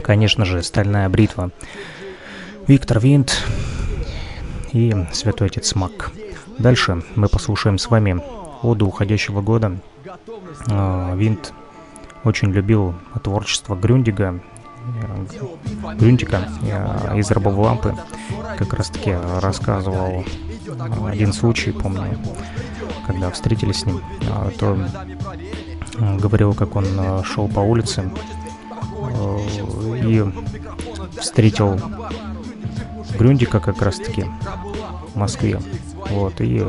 [0.00, 1.50] Конечно же, Стальная бритва.
[2.68, 3.44] Виктор Винт
[4.72, 6.12] и Святой Отец Мак.
[6.58, 8.22] Дальше мы послушаем с вами
[8.62, 9.78] оду уходящего года.
[10.68, 11.52] Э, Винт
[12.22, 14.40] очень любил творчество Грюндига,
[15.98, 17.94] Грюндика э, из Рабов Лампы.
[18.58, 20.24] Как раз таки рассказывал
[20.66, 22.18] э, один случай, помню,
[23.06, 24.78] когда встретились с ним, э, то
[26.18, 28.10] говорил, как он э, шел по улице
[30.02, 30.24] и
[31.18, 31.80] встретил
[33.18, 34.24] Грюндика как раз таки
[35.14, 35.60] в Москве.
[36.10, 36.62] Вот, и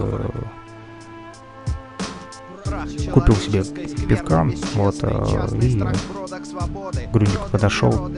[3.11, 3.63] купил себе
[4.07, 5.81] пивка, вот, э, и
[7.13, 8.11] Грюндик подошел,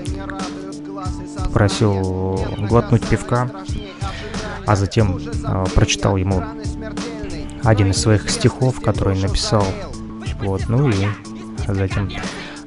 [1.45, 2.39] попросил
[2.69, 3.49] глотнуть пивка,
[4.65, 6.43] а затем э, прочитал ему
[7.63, 9.65] один из своих стихов, который написал,
[10.41, 11.07] вот, ну и
[11.67, 12.09] затем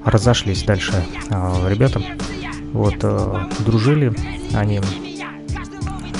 [0.04, 2.00] разошлись дальше э, ребята,
[2.72, 2.98] вот,
[3.64, 4.14] дружили
[4.54, 4.80] они,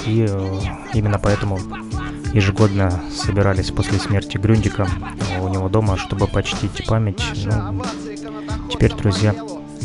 [0.07, 0.29] и
[0.95, 1.59] именно поэтому
[2.33, 4.87] ежегодно собирались после смерти Грюндика
[5.41, 7.23] у него дома, чтобы почтить память.
[7.45, 7.83] Ну,
[8.71, 9.35] теперь, друзья,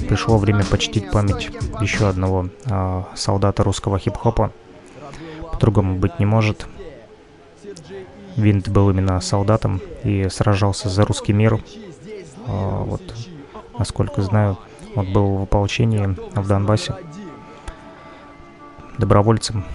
[0.08, 1.50] пришло время почтить память
[1.82, 4.52] еще одного э, солдата русского хип-хопа.
[5.52, 6.68] По-другому быть не может.
[8.36, 11.56] Винт был именно солдатом и сражался за русский мир.
[11.56, 11.60] Э,
[12.48, 13.02] вот,
[13.78, 14.58] насколько знаю,
[14.96, 16.96] он был в ополчении в Донбассе.
[18.98, 19.66] Добровольцем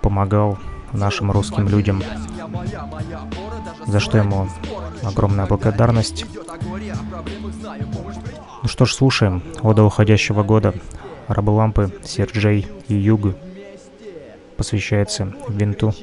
[0.00, 0.58] помогал
[0.94, 2.02] нашим русским людям,
[3.86, 4.48] за что ему
[5.02, 6.24] огромная благодарность.
[8.62, 10.74] Ну что ж, слушаем «Ода уходящего года»
[11.26, 13.34] Рабы Лампы, Серджей и Юг
[14.56, 15.94] посвящается Винту.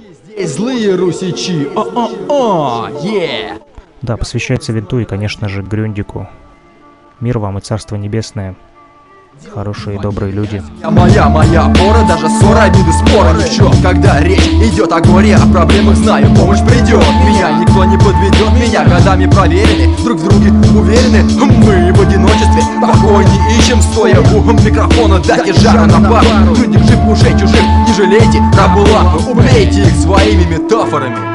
[0.43, 3.59] Злые русичи, о-о-о, е!
[4.01, 6.27] Да, посвящается Винту и, конечно же, Грюндику.
[7.19, 8.55] Мир вам и Царство Небесное–
[9.53, 10.61] хорошие и добрые люди.
[10.83, 13.33] Моя, моя пора, даже ссора, обиды, спора.
[13.33, 17.83] Ни в чем Когда речь идет о горе, о проблемах знаю, помощь придет Меня никто
[17.85, 23.81] не подведет, меня годами проверены Друг в друге уверены, мы в одиночестве Покой не ищем,
[23.81, 29.81] стоя у микрофона Дайте жару на пару, люди жив уже чужих Не жалейте, рабула, убейте
[29.81, 31.30] их своими метафорами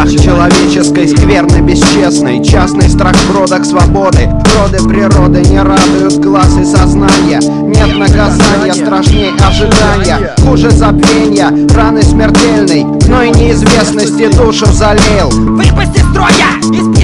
[0.00, 4.30] Прах человеческой скверны бесчестной Частный страх бродок свободы.
[4.56, 10.34] Роды природы не радуют глаз и сознания Нет наказания страшней ожидания.
[10.38, 12.84] Хуже забвения, раны смертельной.
[13.08, 15.28] Но и неизвестности душу залил.
[15.28, 16.99] Выпасть из строя, из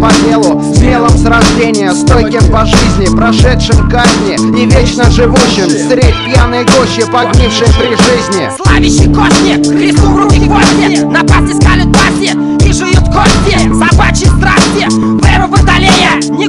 [0.00, 5.68] по делу Смелым с рождения, стойким по жизни Прошедшим казни и вечно живущим.
[5.68, 8.50] Средь пьяной гощи, погнившей при жизни.
[8.56, 12.32] Славящий кости, Христу в руки гвозди Напасти скалят баси
[12.66, 16.46] и жуют кости Собачьи страсти, веру водолея ни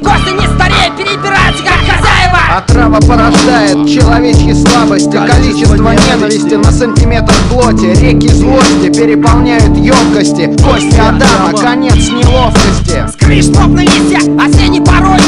[0.55, 1.80] старея перебираются как хозяева
[2.53, 5.11] Отрава порождает человечьи слабости.
[5.11, 6.55] Количество ненависти.
[6.55, 7.85] на сантиметр плоти.
[7.85, 10.53] Реки злости переполняют емкости.
[10.61, 13.07] Кости Адама, конец неловкости.
[13.13, 15.21] Скрыш на листья, осенний порой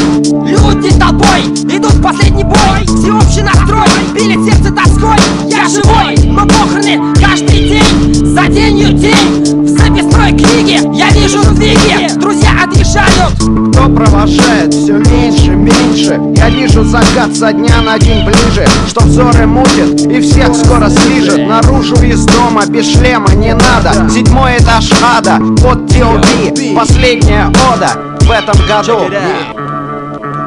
[0.46, 1.40] Люди толпой
[1.74, 2.84] идут в последний бой.
[2.84, 5.16] Всеобщий настрой, пилит сердце тоской.
[5.46, 8.14] Я живой, но похороны каждый день.
[8.34, 12.18] За денью день В записной книге я вижу сдвиги.
[12.18, 16.20] Друзья отъезжают Кто провожает все меньше, меньше.
[16.36, 21.48] Я вижу закат со дня на день ближе Что взоры мутит и всех скоро слижет.
[21.48, 24.08] Наружу из дома без шлема не надо.
[24.08, 29.10] Седьмой этаж ада под TLB Последняя ода в этом году.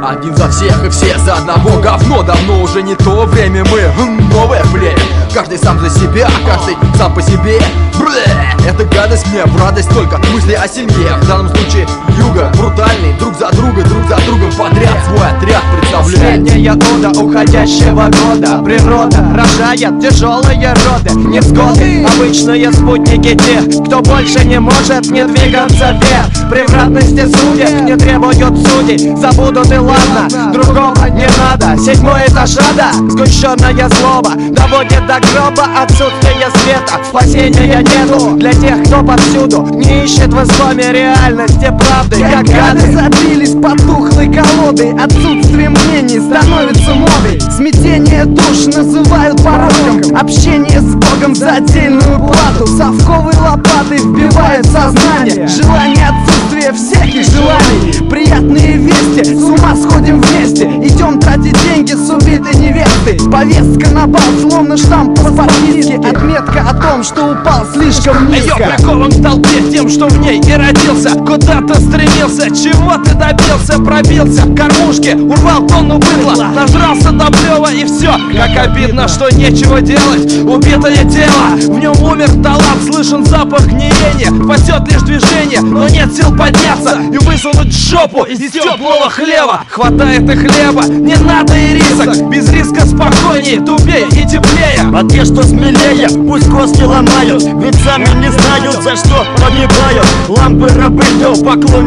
[0.01, 1.81] Один за всех и все за одного.
[1.81, 4.95] Говно Давно уже не то время, мы м, новое племя
[5.33, 7.59] Каждый сам за себя, каждый сам по себе.
[7.99, 8.25] Блэ,
[8.67, 11.17] это гадость мне в радость только мысли о семье.
[11.21, 11.85] В данном случае
[12.17, 14.97] юга брутальный Друг за друга, друг за другом подряд.
[15.05, 18.63] Свой отряд представляет Последняя ода уходящего года.
[18.63, 21.19] Природа рожает тяжелые роды.
[21.27, 26.49] Невзгоды, обычные спутники тех Кто больше не может не двигаться вверх.
[26.49, 29.15] Превратности судеб не требуют судей.
[29.17, 31.77] Забудут и ладно, другого не надо.
[31.81, 34.31] Седьмой этаж ада, сгущенная злоба.
[34.51, 37.03] Доводит до гроба отсутствие света.
[37.09, 41.73] Спасения нету для тех, кто повсюду Не ищет в исламе реальности
[42.09, 47.39] правды Как гады забились потухлой колодой Отсутствие мнений становится модой.
[47.55, 50.15] Смятение душ называют пороком.
[50.15, 52.67] Общение с Богом за отдельную плату.
[52.67, 55.47] Совковой лопатой вбивает сознание.
[55.47, 58.09] Желание отсутствие всяких желаний.
[58.09, 60.65] Приятные вести, с ума сходим вместе.
[60.65, 63.29] Идем тратить деньги с убитой невестой.
[63.29, 65.95] Повестка на бал, словно штамп по подписке.
[65.95, 68.55] Отметка о том, что упал слишком Я низко.
[68.77, 71.11] прикован к толпе тем, что в ней и родился.
[71.11, 73.79] Куда ты стремился, чего ты добился?
[73.79, 79.81] Пробился к кормушке, урвал тонну быдла Нажрался до плева и все Как обидно, что нечего
[79.81, 86.13] делать Убитое тело, в нем умер талант Слышен запах гниения, спасет лишь движение Но нет
[86.15, 86.99] сил подняться.
[87.11, 92.29] И высунуть жопу из теплого хлеба Хватает и хлеба, не надо и рисок.
[92.29, 94.81] Без риска спокойнее, тупее и теплее.
[94.93, 97.43] А смелее, пусть кости ломают.
[97.43, 101.33] Ведь сами не знают, за что погибают Лампы рабы, yo,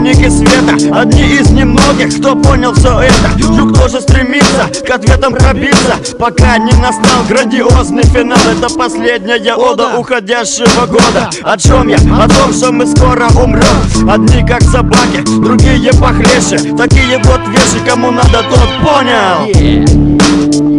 [0.01, 3.31] поклонники света Одни из немногих, кто понял все это.
[3.39, 5.97] Юг тоже стремится к ответам пробиться.
[6.19, 11.31] Пока не настал грандиозный финал Это последняя ода уходящего года.
[11.43, 11.97] О чем я?
[11.97, 16.75] О том, что мы скоро умрем Одни как собаки, другие похлеще.
[16.77, 20.70] Такие вот вещи, кому надо, тот понял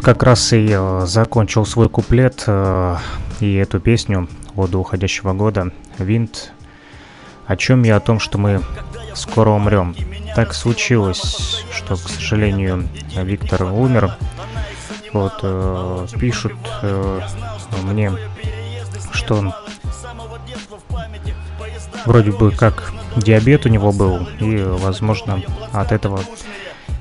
[0.00, 2.96] Вот как раз и э, закончил свой куплет э,
[3.40, 6.54] и эту песню «Ода уходящего года» Винт.
[7.46, 7.96] О чем я?
[7.96, 8.62] О том, что мы
[9.14, 9.94] скоро умрем.
[10.34, 14.16] Так случилось, что, к сожалению, Виктор умер.
[15.12, 17.20] Вот, э, пишут э,
[17.82, 18.10] мне,
[19.12, 19.52] что он
[22.06, 25.42] вроде бы как диабет у него был, и, возможно,
[25.74, 26.20] от этого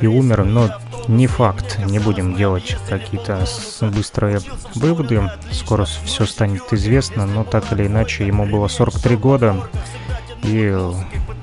[0.02, 0.70] и умер, но
[1.10, 1.80] не факт.
[1.86, 3.46] Не будем делать какие-то
[3.82, 4.40] быстрые
[4.76, 5.30] выводы.
[5.52, 9.70] Скоро все станет известно, но так или иначе ему было 43 года.
[10.44, 10.94] И э,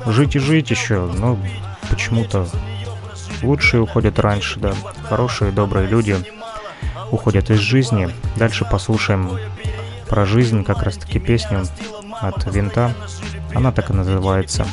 [0.06, 1.38] жить и жить еще, но
[1.90, 2.48] почему-то
[3.42, 4.72] лучшие уходят раньше, да.
[5.08, 6.16] Хорошие, добрые люди
[7.10, 8.08] уходят из жизни.
[8.36, 9.38] Дальше послушаем
[10.08, 11.64] про жизнь, как раз таки песню
[12.20, 12.94] от Винта.
[13.54, 14.66] Она так и называется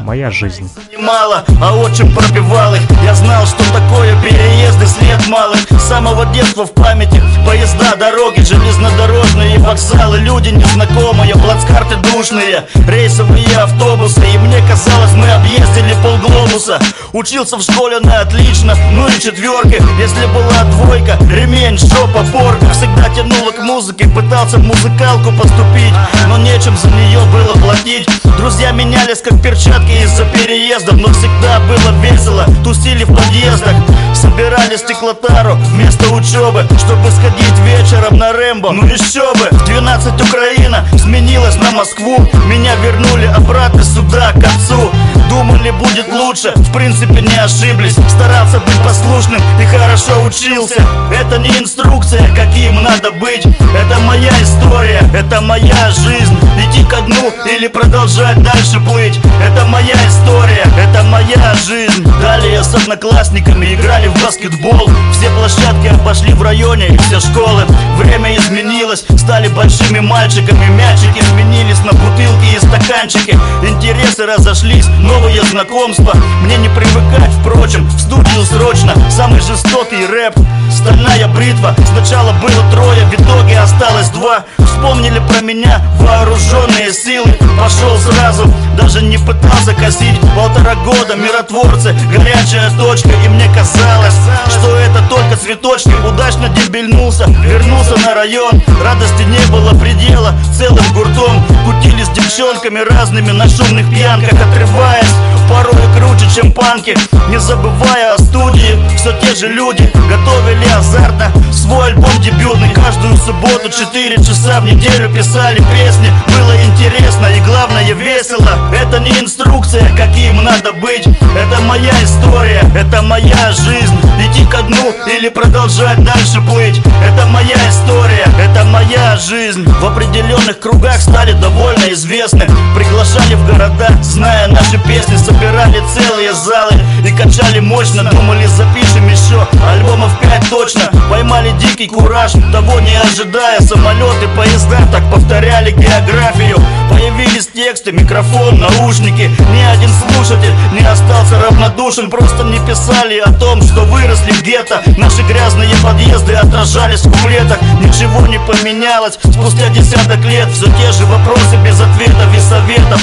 [0.00, 0.70] «Моя жизнь».
[0.98, 2.89] мало, а отчим пробивал их
[3.20, 5.60] знал, что такое переезды, след малых.
[5.70, 14.20] С самого детства в памяти Поезда, дороги, железнодорожные вокзалы Люди незнакомые, плацкарты душные Рейсовые автобусы.
[14.34, 16.80] И мне казалось, мы объездили полглобуса.
[17.12, 23.08] Учился в школе на отлично, ну и четверки Если была двойка, ремень, жопа, порка Всегда
[23.14, 25.94] тянуло к музыке, пытался в музыкалку поступить
[26.28, 28.08] Но нечем за нее было платить.
[28.38, 33.76] Друзья менялись как перчатки из-за переездов Но всегда было весело, тусили подъездах.
[34.14, 38.72] Собирали стеклотару вместо учебы Чтобы сходить вечером на Рэмбо.
[38.72, 42.18] Ну еще бы, в 12 Украина сменилась на Москву.
[42.46, 44.90] Меня вернули обратно сюда, к отцу
[45.30, 47.94] Думали будет лучше, в принципе не ошиблись.
[48.08, 50.84] Старался быть послушным и хорошо учился.
[51.16, 53.46] Это не инструкция, каким надо быть.
[53.46, 56.36] Это моя история, это моя жизнь.
[56.58, 59.20] Идти ко дну или продолжать дальше плыть.
[59.40, 62.04] Это моя история, это моя жизнь.
[62.20, 64.90] Далее с одноклассниками играли в баскетбол.
[65.12, 67.64] Все площадки обошли в районе и все школы.
[67.96, 70.66] Время изменилось, стали большими мальчиками.
[70.66, 73.38] Мячики сменились на бутылки и стаканчики.
[73.62, 74.86] Интересы разошлись,
[75.20, 76.12] новые знакомства
[76.42, 78.94] Мне не привыкать, впрочем, в студию срочно.
[79.10, 80.34] Самый жестокий рэп,
[80.70, 81.74] стальная бритва.
[81.92, 84.44] Сначала было трое, в итоге осталось два.
[84.58, 87.36] Вспомнили про меня вооруженные силы.
[87.58, 90.18] Пошел сразу, даже не пытался косить.
[90.34, 94.14] Полтора года миротворцы, горячая точка И мне казалось,
[94.48, 95.92] что это только цветочки.
[96.06, 98.62] Удачно дебильнулся, вернулся на район.
[98.82, 101.44] Радости не было предела, целым гуртом.
[101.66, 105.09] Кутили с девчонками разными на шумных пьянках Отрываясь,
[105.48, 106.96] порой круче, чем панки
[107.28, 111.32] Не забывая о студии, все те же люди Готовили азартно
[111.70, 112.70] свой альбом дебютный.
[112.70, 116.12] Каждую субботу 4 часа в неделю писали песни.
[116.26, 118.72] Было интересно и главное весело.
[118.72, 121.06] Это не инструкция, каким надо быть.
[121.06, 123.96] Это моя история, это моя жизнь.
[124.20, 126.80] Идти ко дну или продолжать дальше плыть.
[127.04, 129.64] Это моя история, это моя жизнь.
[129.64, 132.46] В определенных кругах стали довольно известны.
[132.74, 136.72] Приглашали в города, зная наши песни Собирали целые залы
[137.06, 143.60] и качали мощно Думали запишем еще альбомов 5 точно Поймали дикий кураж, того не ожидая.
[143.60, 146.56] Самолеты, поезда так повторяли географию
[147.00, 149.30] Появились тексты, микрофон, наушники.
[149.54, 152.10] Ни один слушатель не остался равнодушен.
[152.10, 154.82] Просто не писали о том, что выросли где-то.
[154.98, 157.58] Наши грязные подъезды отражались в куплетах.
[157.82, 160.50] Ничего не поменялось спустя десяток лет.
[160.52, 163.00] Все те же вопросы без ответов и советов.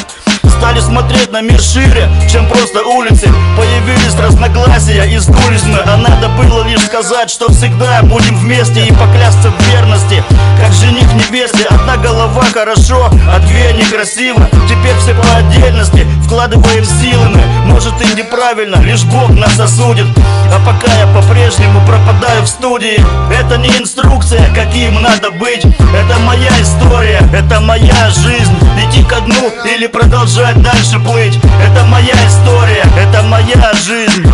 [0.60, 3.30] Стали смотреть на мир шире, чем просто улицы.
[3.56, 5.64] Появились разногласия и сдулись.
[5.86, 10.24] А надо было лишь сказать, что всегда будем вместе И поклясться в верности,
[10.60, 14.48] как жених невесте Одна голова хорошо, а две некрасиво.
[14.68, 17.42] Теперь все по отдельности, вкладываем силы мы.
[17.72, 20.06] Может и неправильно, лишь Бог нас осудит.
[20.54, 23.00] А пока я по-прежнему пропадаю в студии.
[23.34, 25.64] Это не инструкция, каким надо быть.
[25.64, 28.54] Это моя история, это моя жизнь.
[28.78, 31.40] Идти ко дну или продолжать дальше плыть.
[31.64, 34.26] Это моя история, это моя жизнь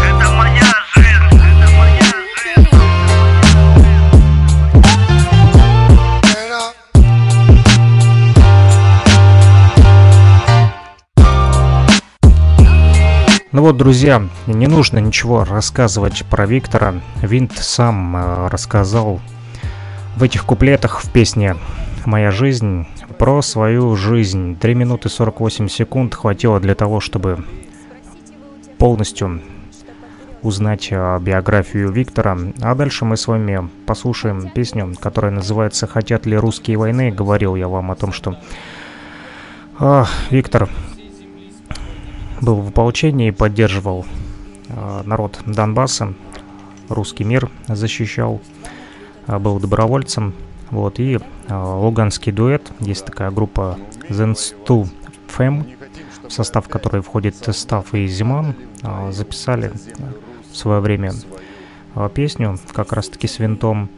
[13.63, 16.95] вот, друзья, не нужно ничего рассказывать про Виктора.
[17.21, 19.21] Винт сам э, рассказал
[20.17, 21.55] в этих куплетах в песне
[22.03, 22.85] «Моя жизнь»
[23.17, 24.57] про свою жизнь.
[24.57, 27.45] 3 минуты 48 секунд хватило для того, чтобы
[28.77, 29.41] полностью
[30.41, 32.37] узнать э, биографию Виктора.
[32.61, 37.11] А дальше мы с вами послушаем песню, которая называется «Хотят ли русские войны?».
[37.11, 38.35] Говорил я вам о том, что
[39.79, 40.67] а, Виктор
[42.41, 44.05] был в ополчении и поддерживал
[44.69, 46.13] э, народ Донбасса,
[46.89, 48.41] русский мир защищал,
[49.27, 50.33] э, был добровольцем.
[50.71, 51.19] Вот, и э,
[51.53, 53.77] луганский дуэт, есть такая группа
[54.09, 54.87] Zenstu
[55.27, 55.75] Fem,
[56.27, 58.55] в состав которой входит Став и Зиман,
[59.11, 59.71] записали
[60.51, 61.11] в свое время
[62.13, 63.89] песню как раз-таки с винтом.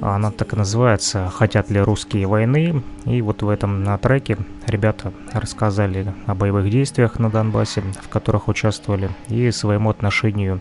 [0.00, 4.36] Она так и называется «Хотят ли русские войны?» И вот в этом на треке
[4.66, 10.60] ребята рассказали о боевых действиях на Донбассе, в которых участвовали, и своему отношению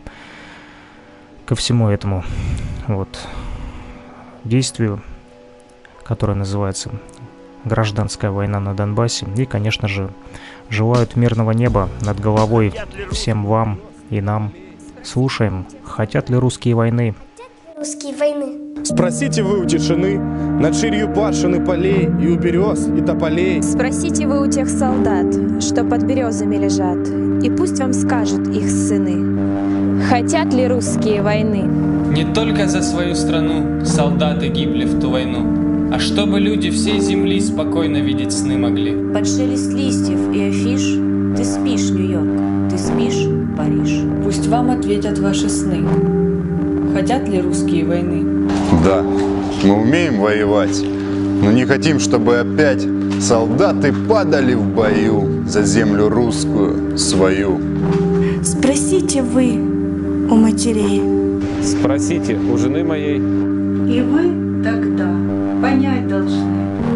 [1.46, 2.24] ко всему этому
[2.88, 3.28] вот
[4.44, 5.02] действию,
[6.04, 6.92] которое называется
[7.66, 9.28] «Гражданская война на Донбассе».
[9.36, 10.10] И, конечно же,
[10.70, 12.74] желают мирного неба над головой
[13.12, 13.80] всем вам
[14.10, 14.54] и нам.
[15.04, 17.16] Слушаем, хотят ли русские войны?
[17.78, 18.35] Русские войны.
[18.86, 20.20] Спросите вы у тишины,
[20.60, 23.64] над ширью пашины полей И у берез, и тополей.
[23.64, 25.26] Спросите вы у тех солдат,
[25.60, 27.00] что под березами лежат,
[27.44, 31.64] И пусть вам скажут их сыны, Хотят ли русские войны?
[32.16, 37.42] Не только за свою страну солдаты гибли в ту войну, А чтобы люди всей земли
[37.42, 38.92] спокойно видеть сны могли.
[39.14, 43.28] Под шелест листьев и афиш Ты спишь, Нью-Йорк, ты спишь,
[43.58, 44.02] Париж.
[44.24, 46.25] Пусть вам ответят ваши сны.
[46.96, 48.50] Хотят ли русские войны?
[48.86, 49.04] Да,
[49.66, 50.82] мы умеем воевать,
[51.43, 52.88] но не хотим, чтобы опять
[53.20, 57.60] солдаты падали в бою за землю русскую свою.
[58.41, 59.58] Спросите вы
[60.32, 61.02] у матерей.
[61.62, 63.18] Спросите у жены моей.
[63.18, 65.14] И вы тогда
[65.62, 66.95] понять должны.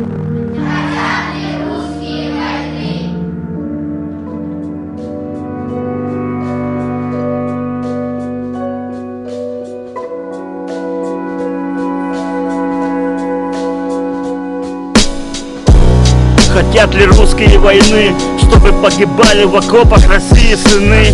[16.80, 21.08] Хотят ли русские войны, чтобы погибали в окопах России сыны?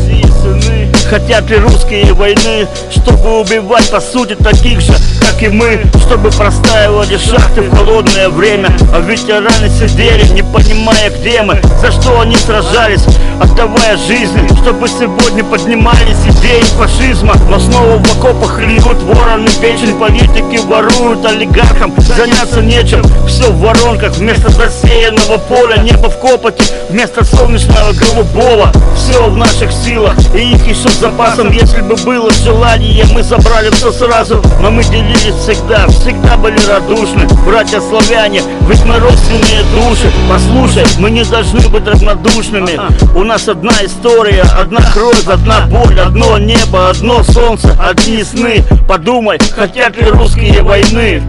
[1.09, 4.93] Хотят ли русские войны, чтобы убивать по сути таких же,
[5.25, 8.69] как и мы Чтобы простаивали шахты в холодное время.
[8.93, 13.05] А ветераны сидели, не понимая, где мы За что они сражались,
[13.41, 17.35] отдавая жизни Чтобы сегодня поднимались идеи фашизма.
[17.49, 24.13] Но снова в окопах льют вороны печень Политики воруют олигархам, заняться нечем Все в воронках,
[24.13, 28.71] вместо засеянного поля Небо в копоте, вместо солнечного голубого.
[28.95, 31.51] Все в наших силах, и их еще с запасом.
[31.51, 34.41] Если бы было желание, мы забрали все сразу.
[34.61, 34.83] Но мы
[35.15, 37.27] делились всегда, всегда были радушны.
[37.45, 40.11] Братья славяне, ведь мы родственные души.
[40.29, 42.79] Послушай, мы не должны быть равнодушными.
[43.15, 48.63] У нас одна история, одна кровь, одна боль Одно небо, одно солнце, одни сны.
[48.87, 51.21] Подумай, хотят ли русские войны?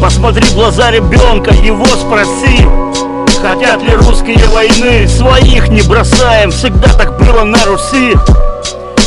[0.00, 2.66] Посмотри в глаза ребенка, его спроси.
[3.40, 5.08] Хотят ли русские войны?
[5.08, 8.14] Своих не бросаем, всегда так было на Руси.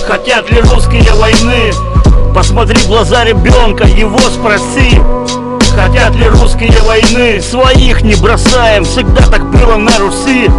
[0.08, 1.72] Хотят ли русские войны?
[2.36, 5.00] Посмотри в глаза ребенка, его спроси
[5.74, 7.42] Хотят ли русские войны?
[7.42, 10.52] Своих не бросаем, всегда так было на Руси.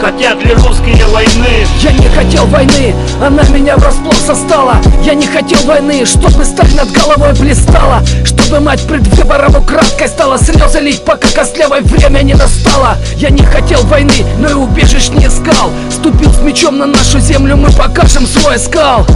[0.00, 1.66] Хотят ли русские войны?
[1.82, 4.76] Я не хотел войны, она меня врасплох застала.
[5.04, 8.02] Я не хотел войны, чтобы сталь над головой блистала.
[8.24, 13.42] Чтобы мать пред выбором украдкой стала слезы лить Пока костлявой время не настало Я не
[13.42, 15.70] хотел войны, но и убежищ не искал.
[15.90, 19.06] Ступил с мечом на нашу землю, мы покажем свой скал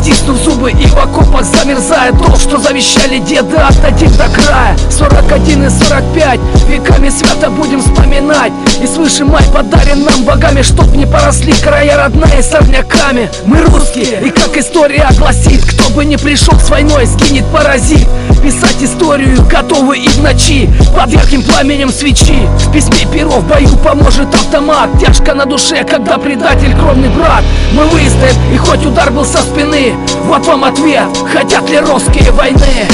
[0.00, 2.12] Стиснув зубы и в окопах замерзая.
[2.12, 4.74] То, что завещали деды, отдадим до края.
[4.90, 8.52] 41 и 45 Веками свято будем вспоминать.
[8.82, 14.30] И свыше май подарен нам богами Чтоб не поросли края родные сорняками Мы русские, и
[14.30, 18.08] как история гласит Кто бы не пришел с войной, сгинет паразит.
[18.42, 22.48] Писать историю готовы и в ночи Под ярким пламенем свечи.
[22.58, 24.88] В письме перо в бою поможет автомат.
[24.98, 27.44] Тяжко на душе, когда предатель кровный брат.
[27.72, 29.89] Мы выстоим, и хоть удар был со спины
[30.24, 32.86] Вот вам ответ, хотят ли русские войны?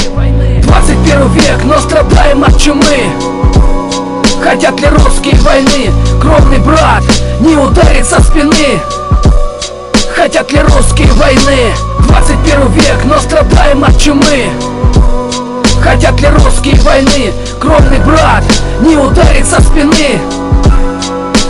[0.63, 3.11] 21 век, но страдаем от чумы.
[4.43, 5.91] Хотят ли русские войны,
[6.21, 7.03] кровный брат
[7.39, 8.79] Не ударит со спины.
[10.15, 11.73] Хотят ли русские войны?
[12.07, 14.49] 21 век, но страдаем от чумы.
[15.81, 18.43] Хотят ли русские войны, кровный брат
[18.81, 20.19] Не ударит со спины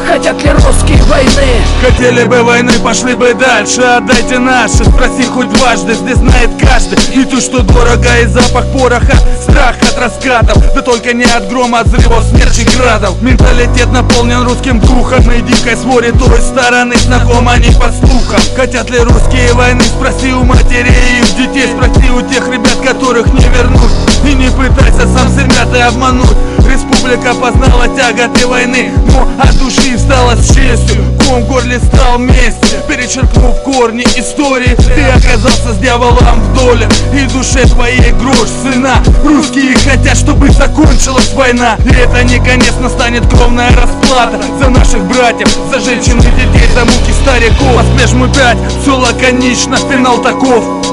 [0.07, 1.61] Хотят ли русские войны?
[1.81, 3.81] Хотели бы войны, пошли бы дальше.
[3.81, 6.97] Отдайте наши, спроси хоть дважды Здесь знает каждый.
[7.13, 10.73] И то, что дорого, и запах пороха Страх от раскатов.
[10.73, 13.21] Да только не от грома, от взрывов, смерчи градов.
[13.21, 18.39] Менталитет наполнен русским духом И дикой своре той стороны Знаком они по слухам.
[18.55, 23.27] Хотят ли русские войны, спроси у матерей и их детей Спроси у тех ребят, которых
[23.33, 23.91] не вернут
[24.27, 26.35] И не пытайся сам себя ты обмануть.
[26.69, 31.01] Республика познала тяготы войны Но от души встала с честью.
[31.25, 34.75] Ком горле стал вместе Перечеркнув корни истории.
[34.75, 38.95] Ты оказался с дьяволом в доле И душе твоей грош сына.
[39.23, 41.77] Русские хотят, чтобы закончилась война.
[41.85, 46.83] И это не конец, настанет кровная расплата За наших братьев, за женщин и детей За
[46.83, 47.77] муки стариков.
[47.77, 50.86] Посмешь мы пять, все лаконично Финал таков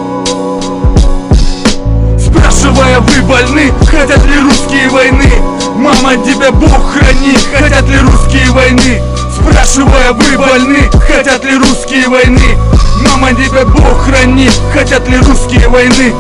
[2.75, 3.73] Спрашивая, вы больны?
[3.87, 5.31] Хотят ли русские войны?
[5.77, 9.01] Мама, тебя Бог храни Хотят ли русские войны?
[9.33, 10.91] Спрашивая, вы больны?
[11.07, 12.59] Хотят ли русские войны?
[13.07, 16.13] Мама, тебя Бог храни Хотят ли русские войны?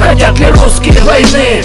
[0.00, 1.64] Хотят ли русские войны?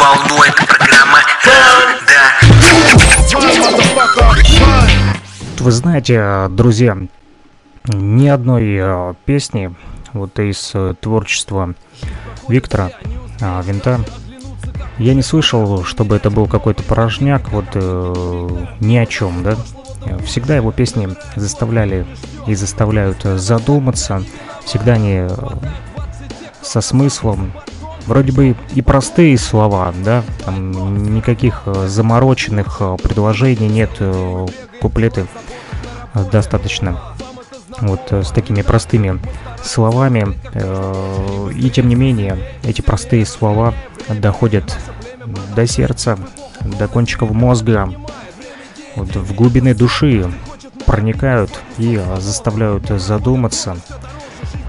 [0.00, 1.18] На хип-хоп волну Это программа
[2.06, 2.38] Да
[5.58, 6.96] Вы знаете, друзья,
[7.86, 9.74] ни одной э, песни
[10.12, 11.74] вот из э, творчества
[12.48, 12.90] Виктора
[13.40, 14.00] а, Винта
[14.98, 19.56] я не слышал, чтобы это был какой-то порожняк, вот э, ни о чем, да.
[20.24, 22.04] Всегда его песни заставляли
[22.48, 24.24] и заставляют э, задуматься.
[24.64, 25.28] Всегда они э,
[26.62, 27.52] со смыслом.
[28.08, 34.46] Вроде бы и простые слова, да, там никаких э, замороченных э, предложений нет, э,
[34.80, 35.26] куплеты
[36.32, 36.98] достаточно
[37.82, 39.20] вот с такими простыми
[39.62, 40.34] словами.
[41.54, 43.74] И тем не менее, эти простые слова
[44.08, 44.76] доходят
[45.54, 46.18] до сердца,
[46.62, 47.92] до кончиков мозга,
[48.96, 50.32] вот в глубины души
[50.86, 53.76] проникают и заставляют задуматься.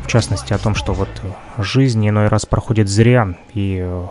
[0.03, 1.09] В частности, о том, что вот
[1.57, 4.05] жизнь иной раз проходит зря, и э,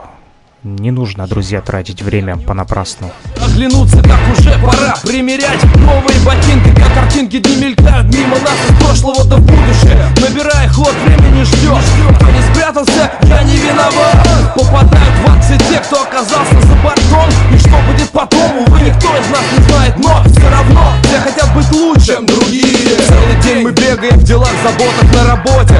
[0.64, 3.11] не нужно, друзья, тратить время понапрасну.
[3.40, 4.96] Оглянуться, как уже пора.
[5.04, 10.07] Примерять Новые ботинки, как картинки дни мелькают Мимо нас из прошлого до будущее.
[10.20, 11.83] Набирая ход, времени ждет
[12.16, 14.54] Кто не спрятался, я не виноват.
[14.54, 19.30] Попадают в все те, кто оказался за бортом И что будет потом, увы, никто из
[19.30, 19.99] нас не знает.
[19.99, 22.96] Но все равно все хотят быть лучше, чем другие.
[23.07, 25.74] Целый день мы бегаем в делах, заботах на работе.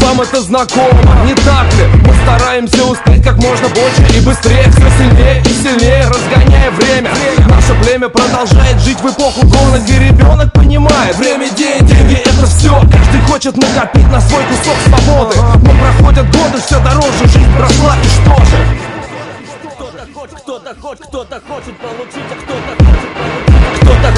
[0.00, 1.84] Вам это знакомо, не так ли?
[2.04, 7.10] Мы стараемся успеть как можно больше и быстрее Все сильнее и сильнее, разгоняя время
[7.48, 12.80] Наше племя продолжает жить в эпоху голода Где ребенок понимает, время деньги, деньги это все
[12.80, 18.08] Каждый хочет накопить на свой кусок свободы Но проходят годы, все дороже, жизнь прошла и
[18.08, 18.90] что же?
[19.74, 22.24] Кто-то хочет, кто-то хочет а кто-то хочет получить.
[22.44, 22.89] Кто-то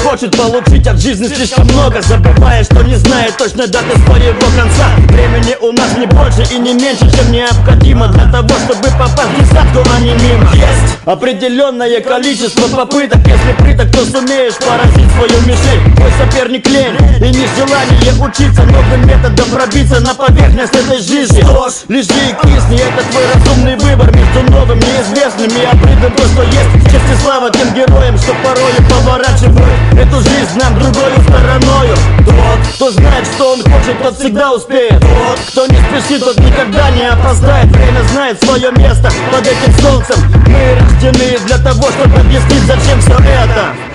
[0.03, 2.01] хочет получить от жизни слишком много.
[2.01, 4.87] Забывая, что не знает точно даты своего конца.
[5.07, 9.39] Времени у нас не больше и не меньше, чем необходимо Для того, чтобы попасть в
[9.39, 10.49] десятку, а не мимо.
[10.53, 13.19] Есть определенное количество попыток.
[13.25, 15.95] Если приток, то сумеешь поразить свою мишень.
[15.95, 21.43] Твой соперник лень и нежелание учиться Новым методом пробиться на поверхность этой жизни.
[21.87, 26.91] Лежи и кисни, это твой разумный выбор Между новым, неизвестным и обрыдом то, что есть.
[26.91, 31.95] Честь и слава тем героям, что порою поворачивают Эту жизнь нам другою стороною.
[32.25, 34.99] Тот, кто знает, что он хочет, тот всегда успеет.
[34.99, 37.67] Тот, кто не спешит, тот никогда не опоздает.
[37.67, 40.17] Время знает свое место под этим солнцем.
[40.47, 43.92] Мы рождены для того, чтобы объяснить, зачем все это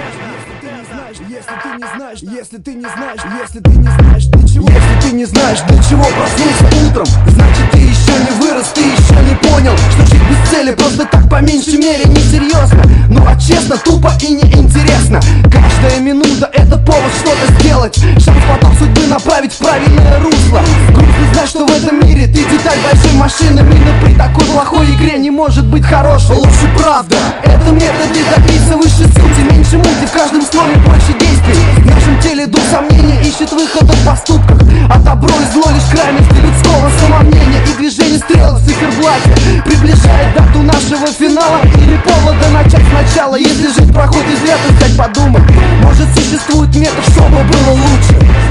[1.59, 5.83] Если ты не знаешь, если ты не знаешь, для чего Если ты не знаешь, для
[5.83, 10.51] чего проснулся утром Значит ты еще не вырос, ты еще не понял Что жить без
[10.51, 15.21] цели просто так по меньшей мере несерьезно Ну а честно, тупо и неинтересно.
[15.51, 20.61] Каждая минута это повод что-то сделать Шанс поток судьбы направить в правильное русло.
[20.95, 23.61] Грустно знать, что в этом мире ты деталь большой машины.
[23.61, 26.37] Именно при такой плохой игре не может быть хорошей.
[26.37, 29.41] Лучше правда, это методы добиться выше сути
[29.71, 31.83] Меньше мути, в каждом слове больше действий?
[31.83, 34.59] В нашем теле дух сомнения ищет выхода в поступках
[34.89, 37.61] А добро и зло лишь крайности людского самомнения.
[37.67, 41.61] И движение стрелок в циферблате Приближает дату нашего финала.
[41.77, 43.37] Или повода начать сначала.
[43.37, 45.43] Если жизнь проходит зря, то стать подумай.
[45.83, 48.48] Может существует метод, чтобы было лучше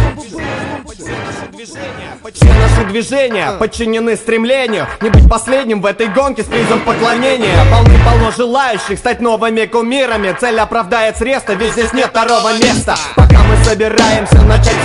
[2.33, 4.85] Все наши движения подчинены стремлению.
[4.99, 7.55] Не быть последним в этой гонке с призом поклонения.
[7.71, 10.35] Полны-полно желающих стать новыми кумирами.
[10.37, 12.97] Цель оправдает средства, ведь здесь нет второго места.
[13.15, 14.75] Пока мы собираемся начать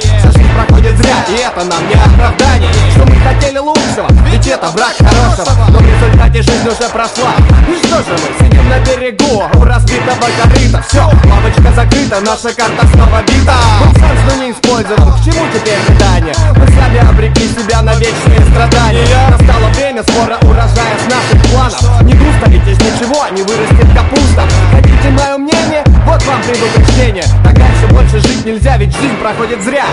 [0.00, 4.68] Вся жизнь проходит зря, и это нам не оправдание Что мы хотели лучшего, ведь это
[4.70, 5.52] враг хорошего.
[5.70, 7.32] Но в результате жизнь уже прошла.
[7.68, 9.42] И что же мы, сидим на берегу?
[9.54, 10.84] У разбитого корыта.
[10.88, 13.56] Все, лавочка закрыта, наша карта снова бита.
[13.80, 16.34] Мы шанс, не использован, к чему теперь метание?
[16.56, 19.06] Мы сами обрекли себя на вечные страдания.
[19.30, 22.02] Настало время сбора урожая с наших планов.
[22.02, 24.42] Не грустно, ведь из ничего не вырастет капуста.
[24.72, 25.84] Хотите мое мнение?
[26.06, 27.24] Вот вам предупреждение.
[27.44, 29.84] Так дальше больше жить нельзя, ведь жизнь проходит зря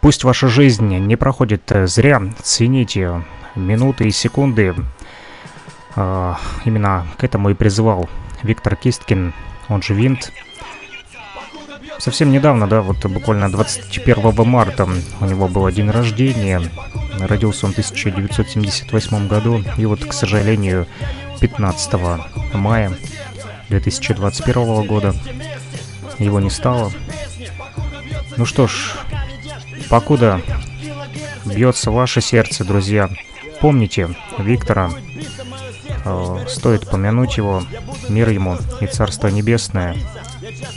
[0.00, 4.74] Пусть ваша жизнь не проходит э, зря, цените минуты и секунды.
[5.96, 8.08] А, Именно к этому и призывал
[8.42, 9.34] Виктор Кисткин,
[9.68, 10.32] он же Винт.
[11.98, 14.88] Совсем недавно, да, вот буквально 21 марта
[15.20, 16.62] у него был день рождения.
[17.18, 19.64] Родился он в 1978 году.
[19.76, 20.86] И вот, к сожалению,
[21.40, 21.94] 15
[22.54, 22.92] мая
[23.68, 25.14] 2021 года
[26.18, 26.92] его не стало.
[28.38, 28.94] Ну что ж,
[29.90, 30.40] покуда
[31.44, 33.10] бьется ваше сердце, друзья,
[33.60, 34.92] помните Виктора,
[36.04, 37.64] э, стоит помянуть его,
[38.08, 39.96] мир ему и Царство Небесное.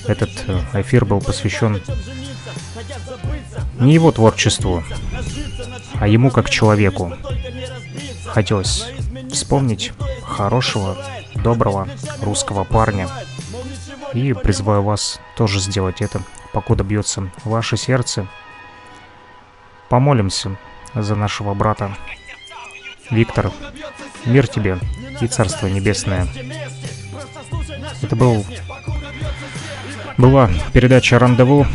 [0.08, 1.80] Этот э, эфир был посвящен
[3.80, 4.84] не его творчеству,
[6.00, 7.14] а ему как человеку.
[8.26, 8.88] Хотелось
[9.32, 9.94] вспомнить
[10.24, 10.98] хорошего,
[11.36, 11.88] доброго
[12.24, 13.08] русского парня.
[14.16, 16.24] И призываю вас тоже сделать это,
[16.54, 18.28] покуда бьется ваше сердце.
[19.90, 20.58] Помолимся
[20.94, 21.96] за нашего брата.
[23.10, 23.52] Виктор,
[24.26, 24.80] мир тебе
[25.20, 26.28] и Царство Небесное.
[28.02, 28.46] Это был
[30.18, 31.66] была передача «Рандеву».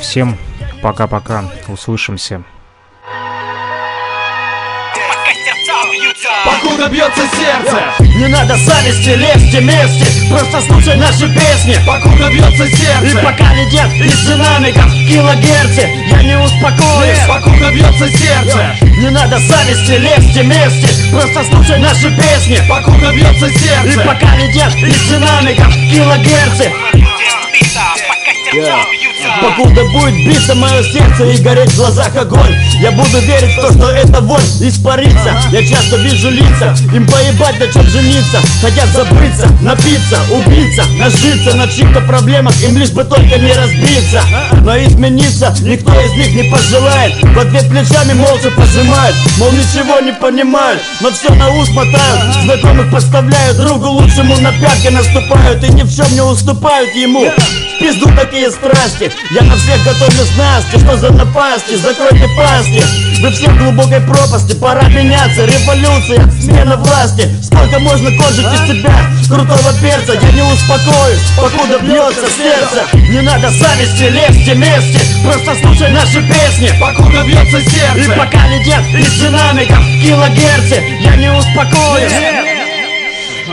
[0.00, 0.36] Всем
[0.82, 1.50] пока-пока.
[1.66, 2.44] Услышимся.
[6.44, 7.94] Покуда бьется сердце.
[8.16, 10.28] Не надо зависти, лезьте вместе.
[10.28, 11.76] Просто слушай наши песни.
[11.86, 13.06] Покуда бьется сердце.
[13.06, 17.20] И пока летят из динамиков килогерцы Я не успокоюсь.
[17.28, 18.76] Покуда бьется сердце.
[18.82, 20.88] Не надо зависти, лезьте вместе.
[21.12, 22.58] Просто слушай наши песни.
[22.68, 24.00] Покуда бьется сердце.
[24.00, 26.72] И пока летят из динамиков килогерцы
[29.42, 32.54] Покуда будет биться мое сердце и гореть в глазах огонь.
[32.80, 35.38] Я буду верить в то, что эта вонь испарится.
[35.52, 38.38] Я часто вижу лица, им поебать на чем жениться.
[38.62, 44.22] Хотят забыться, напиться, убиться, нажиться на чьих-то проблемах Им лишь бы только не разбиться.
[44.62, 47.12] Но измениться никто из них не пожелает.
[47.22, 52.90] В ответ плечами молча пожимают Мол ничего не понимают, но все на ус мотают Знакомых
[52.90, 55.62] подставляют другу лучшему на пятки наступают.
[55.64, 57.30] И ни в чем не уступают ему
[57.78, 59.10] Пизду такие страсти.
[59.30, 61.76] Я на всех готовлю снасти Что за напасти?
[61.76, 62.82] Закройте пасти.
[63.20, 64.54] Вы все в глубокой пропасти.
[64.54, 65.44] Пора меняться.
[65.44, 67.28] Революция, смена власти.
[67.42, 68.98] Сколько можно конжить из себя?
[69.28, 71.20] Крутого перца Я не успокоюсь.
[71.36, 72.84] Покуда бьется сердце.
[72.94, 75.00] Не надо зависти, лезьте вместе.
[75.22, 76.72] Просто слушай наши песни.
[76.80, 78.12] Покуда бьется сердце.
[78.12, 82.47] И пока летят из динамиков килогерцы Я не успокоюсь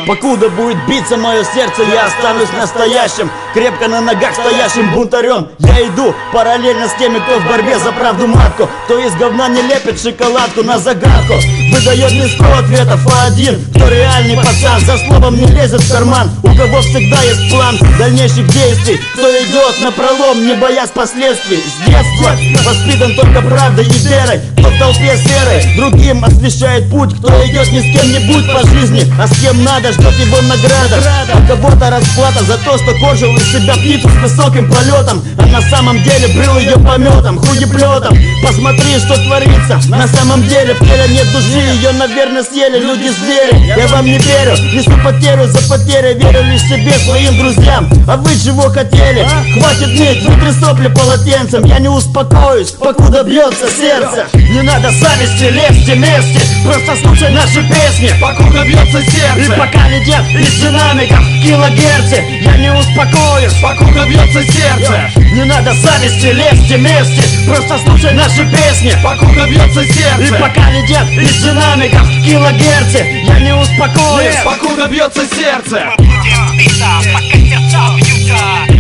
[0.07, 5.47] Покуда будет биться мое сердце, я останусь настоящим Крепко на ногах стоящим бунтарем.
[5.59, 9.61] Я иду параллельно с теми, кто в борьбе за правду матку Кто из говна не
[9.63, 11.33] лепит шоколадку на загадку.
[11.71, 16.29] Выдает не сто ответов, а один Кто реальный пацан, за словом не лезет в карман
[16.43, 18.99] У кого всегда есть план дальнейших действий.
[19.13, 21.57] Кто идет на пролом, не боясь последствий.
[21.57, 22.31] С детства
[22.63, 27.79] воспитан только правдой и верой Кто в толпе серой, другим освещает путь Кто идет не
[27.79, 30.99] с кем-нибудь по жизни, а с кем надо ждет его награда.
[31.33, 35.61] А кого-то расплата за то, что кожил из себя птицу с высоким полетом А на
[35.61, 39.79] самом деле брил ее пометом, хуеплетом Посмотри, что творится.
[39.89, 44.55] На самом деле в теле нет души Ее, наверное, съели люди-звери Я вам не верю,
[44.73, 47.89] несу потерю за потерей Верю лишь себе, своим друзьям.
[48.07, 49.27] А вы чего хотели?
[49.53, 51.63] Хватит ныть, вытри сопли полотенцем.
[51.65, 54.27] Я не успокоюсь, покуда бьется сердце.
[54.33, 56.39] Не надо зависти, лезьте вместе.
[56.65, 58.11] Просто слушай наши песни.
[58.19, 59.53] Покуда бьется сердце.
[59.53, 65.11] И пока летят из динамиков килогерцы Я не успокоюсь, покуда бьется сердце.
[65.33, 67.21] Не надо зависти, лезьте вместе.
[67.47, 70.23] Просто слушай наши песни Покуда бьется сердце.
[70.23, 75.93] И пока летят из динамиков килогерцы Я не успокоюсь, покуда бьется сердце.
[75.97, 78.74] Будем биться, пока сердца бьются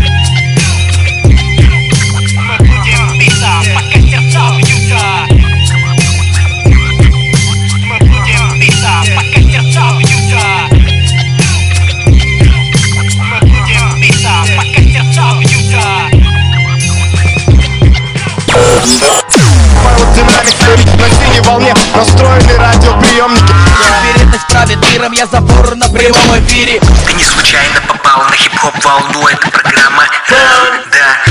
[20.15, 23.53] Динамик на синей волне настроены радиоприемники.
[24.07, 26.79] Вероятность правит миром, я забор на прямом эфире.
[27.05, 31.25] Ты не случайно попал на хип-хоп волну, это программа Да,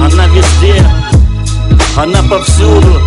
[0.00, 0.84] Она везде,
[1.96, 3.00] она повсюду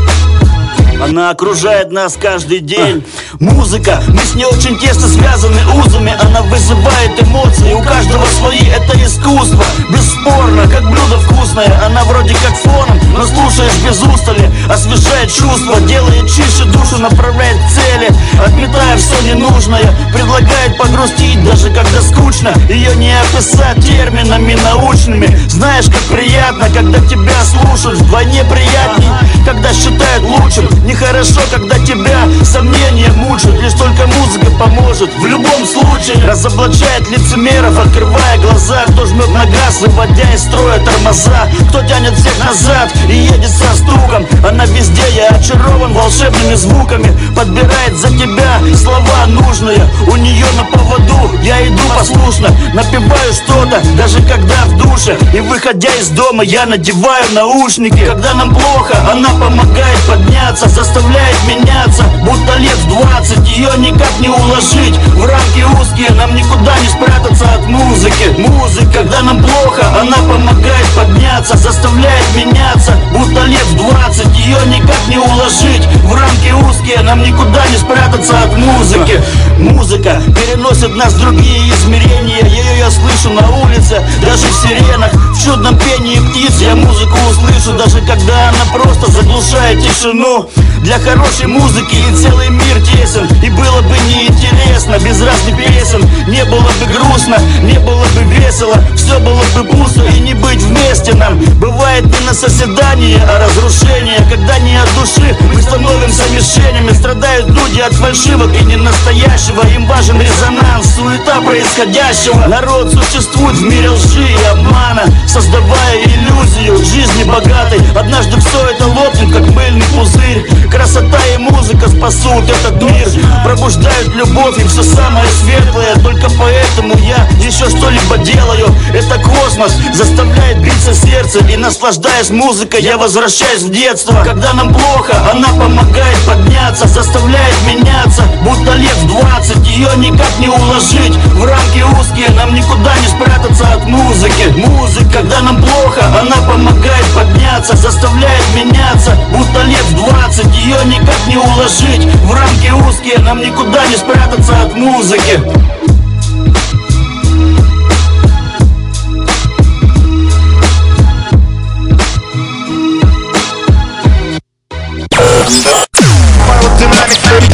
[1.01, 3.03] она окружает нас каждый день.
[3.39, 6.15] Музыка, мы с ней очень тесно связаны узами.
[6.21, 9.63] Она вызывает эмоции, у каждого свои, это искусство.
[9.89, 11.81] Бесспорно, как блюдо вкусное.
[11.85, 14.49] Она вроде как фоном, но слушаешь без устали.
[14.69, 18.09] Освежает чувства, делает чище душу Направляет цели,
[18.43, 22.53] отметая все ненужное Предлагает погрустить, даже когда скучно.
[22.69, 25.27] Ее не описать терминами научными.
[25.47, 27.99] Знаешь, как приятно, когда тебя слушают.
[27.99, 29.09] Вдвойне приятней,
[29.45, 35.13] когда считают лучшим Нехорошо, когда тебя сомнения мучают Лишь только музыка поможет.
[35.15, 41.49] В любом случае разоблачает лицемеров Открывая глаза, кто жмет на газ Выводя из строя тормоза.
[41.67, 47.13] Кто тянет всех назад и едет со стуком Она везде, я очарован волшебными звуками.
[47.35, 54.21] Подбирает за тебя слова нужные У нее на поводу я иду послушно Напеваю что-то, даже
[54.21, 55.17] когда в душе.
[55.33, 58.05] И выходя из дома я надеваю наушники.
[58.05, 64.29] Когда нам плохо, она помогает подняться Заставляет меняться, будто лет в 20 Ее никак не
[64.29, 64.95] уложить.
[65.15, 68.25] В рамки узкие Нам никуда не спрятаться от музыки.
[68.37, 74.99] Музыка, когда нам плохо, она помогает подняться Заставляет меняться, будто лет в 20 Ее никак
[75.07, 75.83] не уложить.
[76.03, 79.19] В рамки узкие Нам никуда не спрятаться от музыки.
[79.57, 82.45] Музыка переносит нас в другие измерения.
[82.45, 86.61] Ее я слышу на улице, даже в сиренах В чудном пении птиц.
[86.61, 90.47] Я музыку услышу Даже когда она просто заглушает тишину
[90.81, 93.27] Для хорошей музыки и целый мир тесен.
[93.43, 96.07] И было бы неинтересно без разных песен.
[96.27, 98.75] Не было бы грустно, не было бы весело.
[98.95, 101.39] Все было бы пусто и не быть вместе нам.
[101.59, 106.93] Бывает не на созидание, а разрушение Когда не от души мы становимся мишенями.
[106.93, 112.47] Страдают люди от фальшивок и не настоящего Им важен резонанс, суета происходящего.
[112.47, 117.79] Народ существует в мире лжи и обмана Создавая иллюзию жизни богатой.
[117.95, 123.07] Однажды все это лопнет, как мыльный пузырь Красота и музыка спасут этот мир.
[123.43, 125.95] Пробуждают любовь и все самое светлое.
[126.03, 128.67] Только поэтому я еще что-либо делаю.
[128.93, 131.39] Это космос заставляет биться сердце.
[131.47, 134.23] И наслаждаясь музыкой, я возвращаюсь в детство.
[134.23, 140.47] Когда нам плохо, она помогает подняться Заставляет меняться, будто лет в 20 Ее никак не
[140.47, 141.15] уложить.
[141.33, 144.47] В рамки узкие Нам никуда не спрятаться от музыки.
[144.55, 151.27] Музыка, когда нам плохо, она помогает подняться Заставляет меняться, будто лет в 20 Ее никак
[151.27, 152.05] не уложить.
[152.23, 155.39] В рамки узкие Нам никуда не спрятаться от музыки.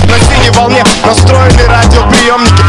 [0.07, 2.63] На синей волне настроены радиоприемники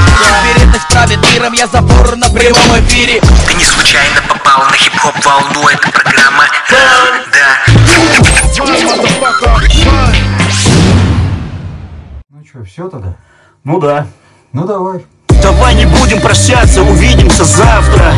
[0.46, 5.68] Вероятность правит миром, я забор на прямом эфире Ты не случайно попал на хип-хоп волну,
[5.68, 6.44] это программа
[12.54, 13.16] что, все тогда?
[13.64, 14.06] Ну да.
[14.52, 15.04] Ну давай.
[15.42, 18.12] Давай не будем прощаться, увидимся завтра.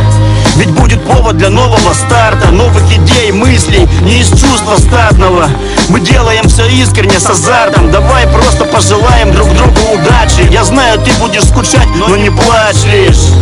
[0.56, 5.48] Ведь будет повод для нового старта Новых идей, мыслей, не из чувства статного
[5.88, 7.90] Мы делаем все искренне, с азартом.
[7.90, 10.46] Давай просто пожелаем друг другу удачи.
[10.50, 13.32] Я знаю, ты будешь скучать, но не плачь лишь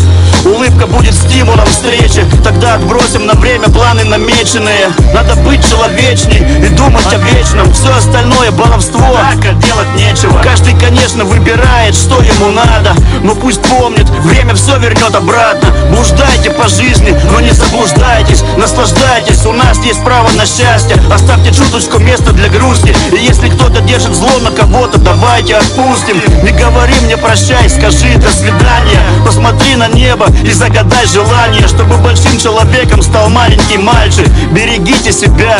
[0.44, 2.24] Улыбка будет стимулом встречи.
[2.42, 4.90] Тогда отбросим на время планы намеченные.
[5.14, 7.72] Надо быть человечней и думать о вечном.
[7.72, 10.38] Все остальное баловство, так делать нечего.
[10.42, 12.94] Каждый, конечно, выбирает, что ему надо.
[13.22, 15.70] Но пусть помнит, время все вернет обратно.
[15.90, 18.42] Блуждайте по жизни, но не заблуждайтесь.
[18.58, 20.96] Наслаждайтесь, у нас есть право на счастье.
[21.12, 22.94] Оставьте чуточку места для грусти.
[23.12, 26.20] И если кто-то держит зло на кого-то, давайте отпустим.
[26.42, 32.38] Не говори мне прощай, скажи до свидания Посмотри на небо и загадай желание, чтобы большим
[32.38, 34.28] человеком стал маленький мальчик.
[34.50, 35.58] Берегите себя,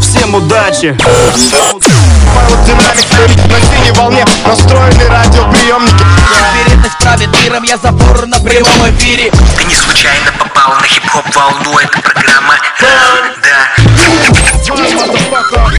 [0.00, 0.96] всем удачи!
[2.66, 4.24] Динамик на синей волне.
[4.46, 6.04] Настроены радиоприемники.
[6.52, 9.30] Уверенность правит миром, я забор на прямом эфире.
[9.56, 13.76] Ты не случайно попал на хип-хоп волну, это программа да.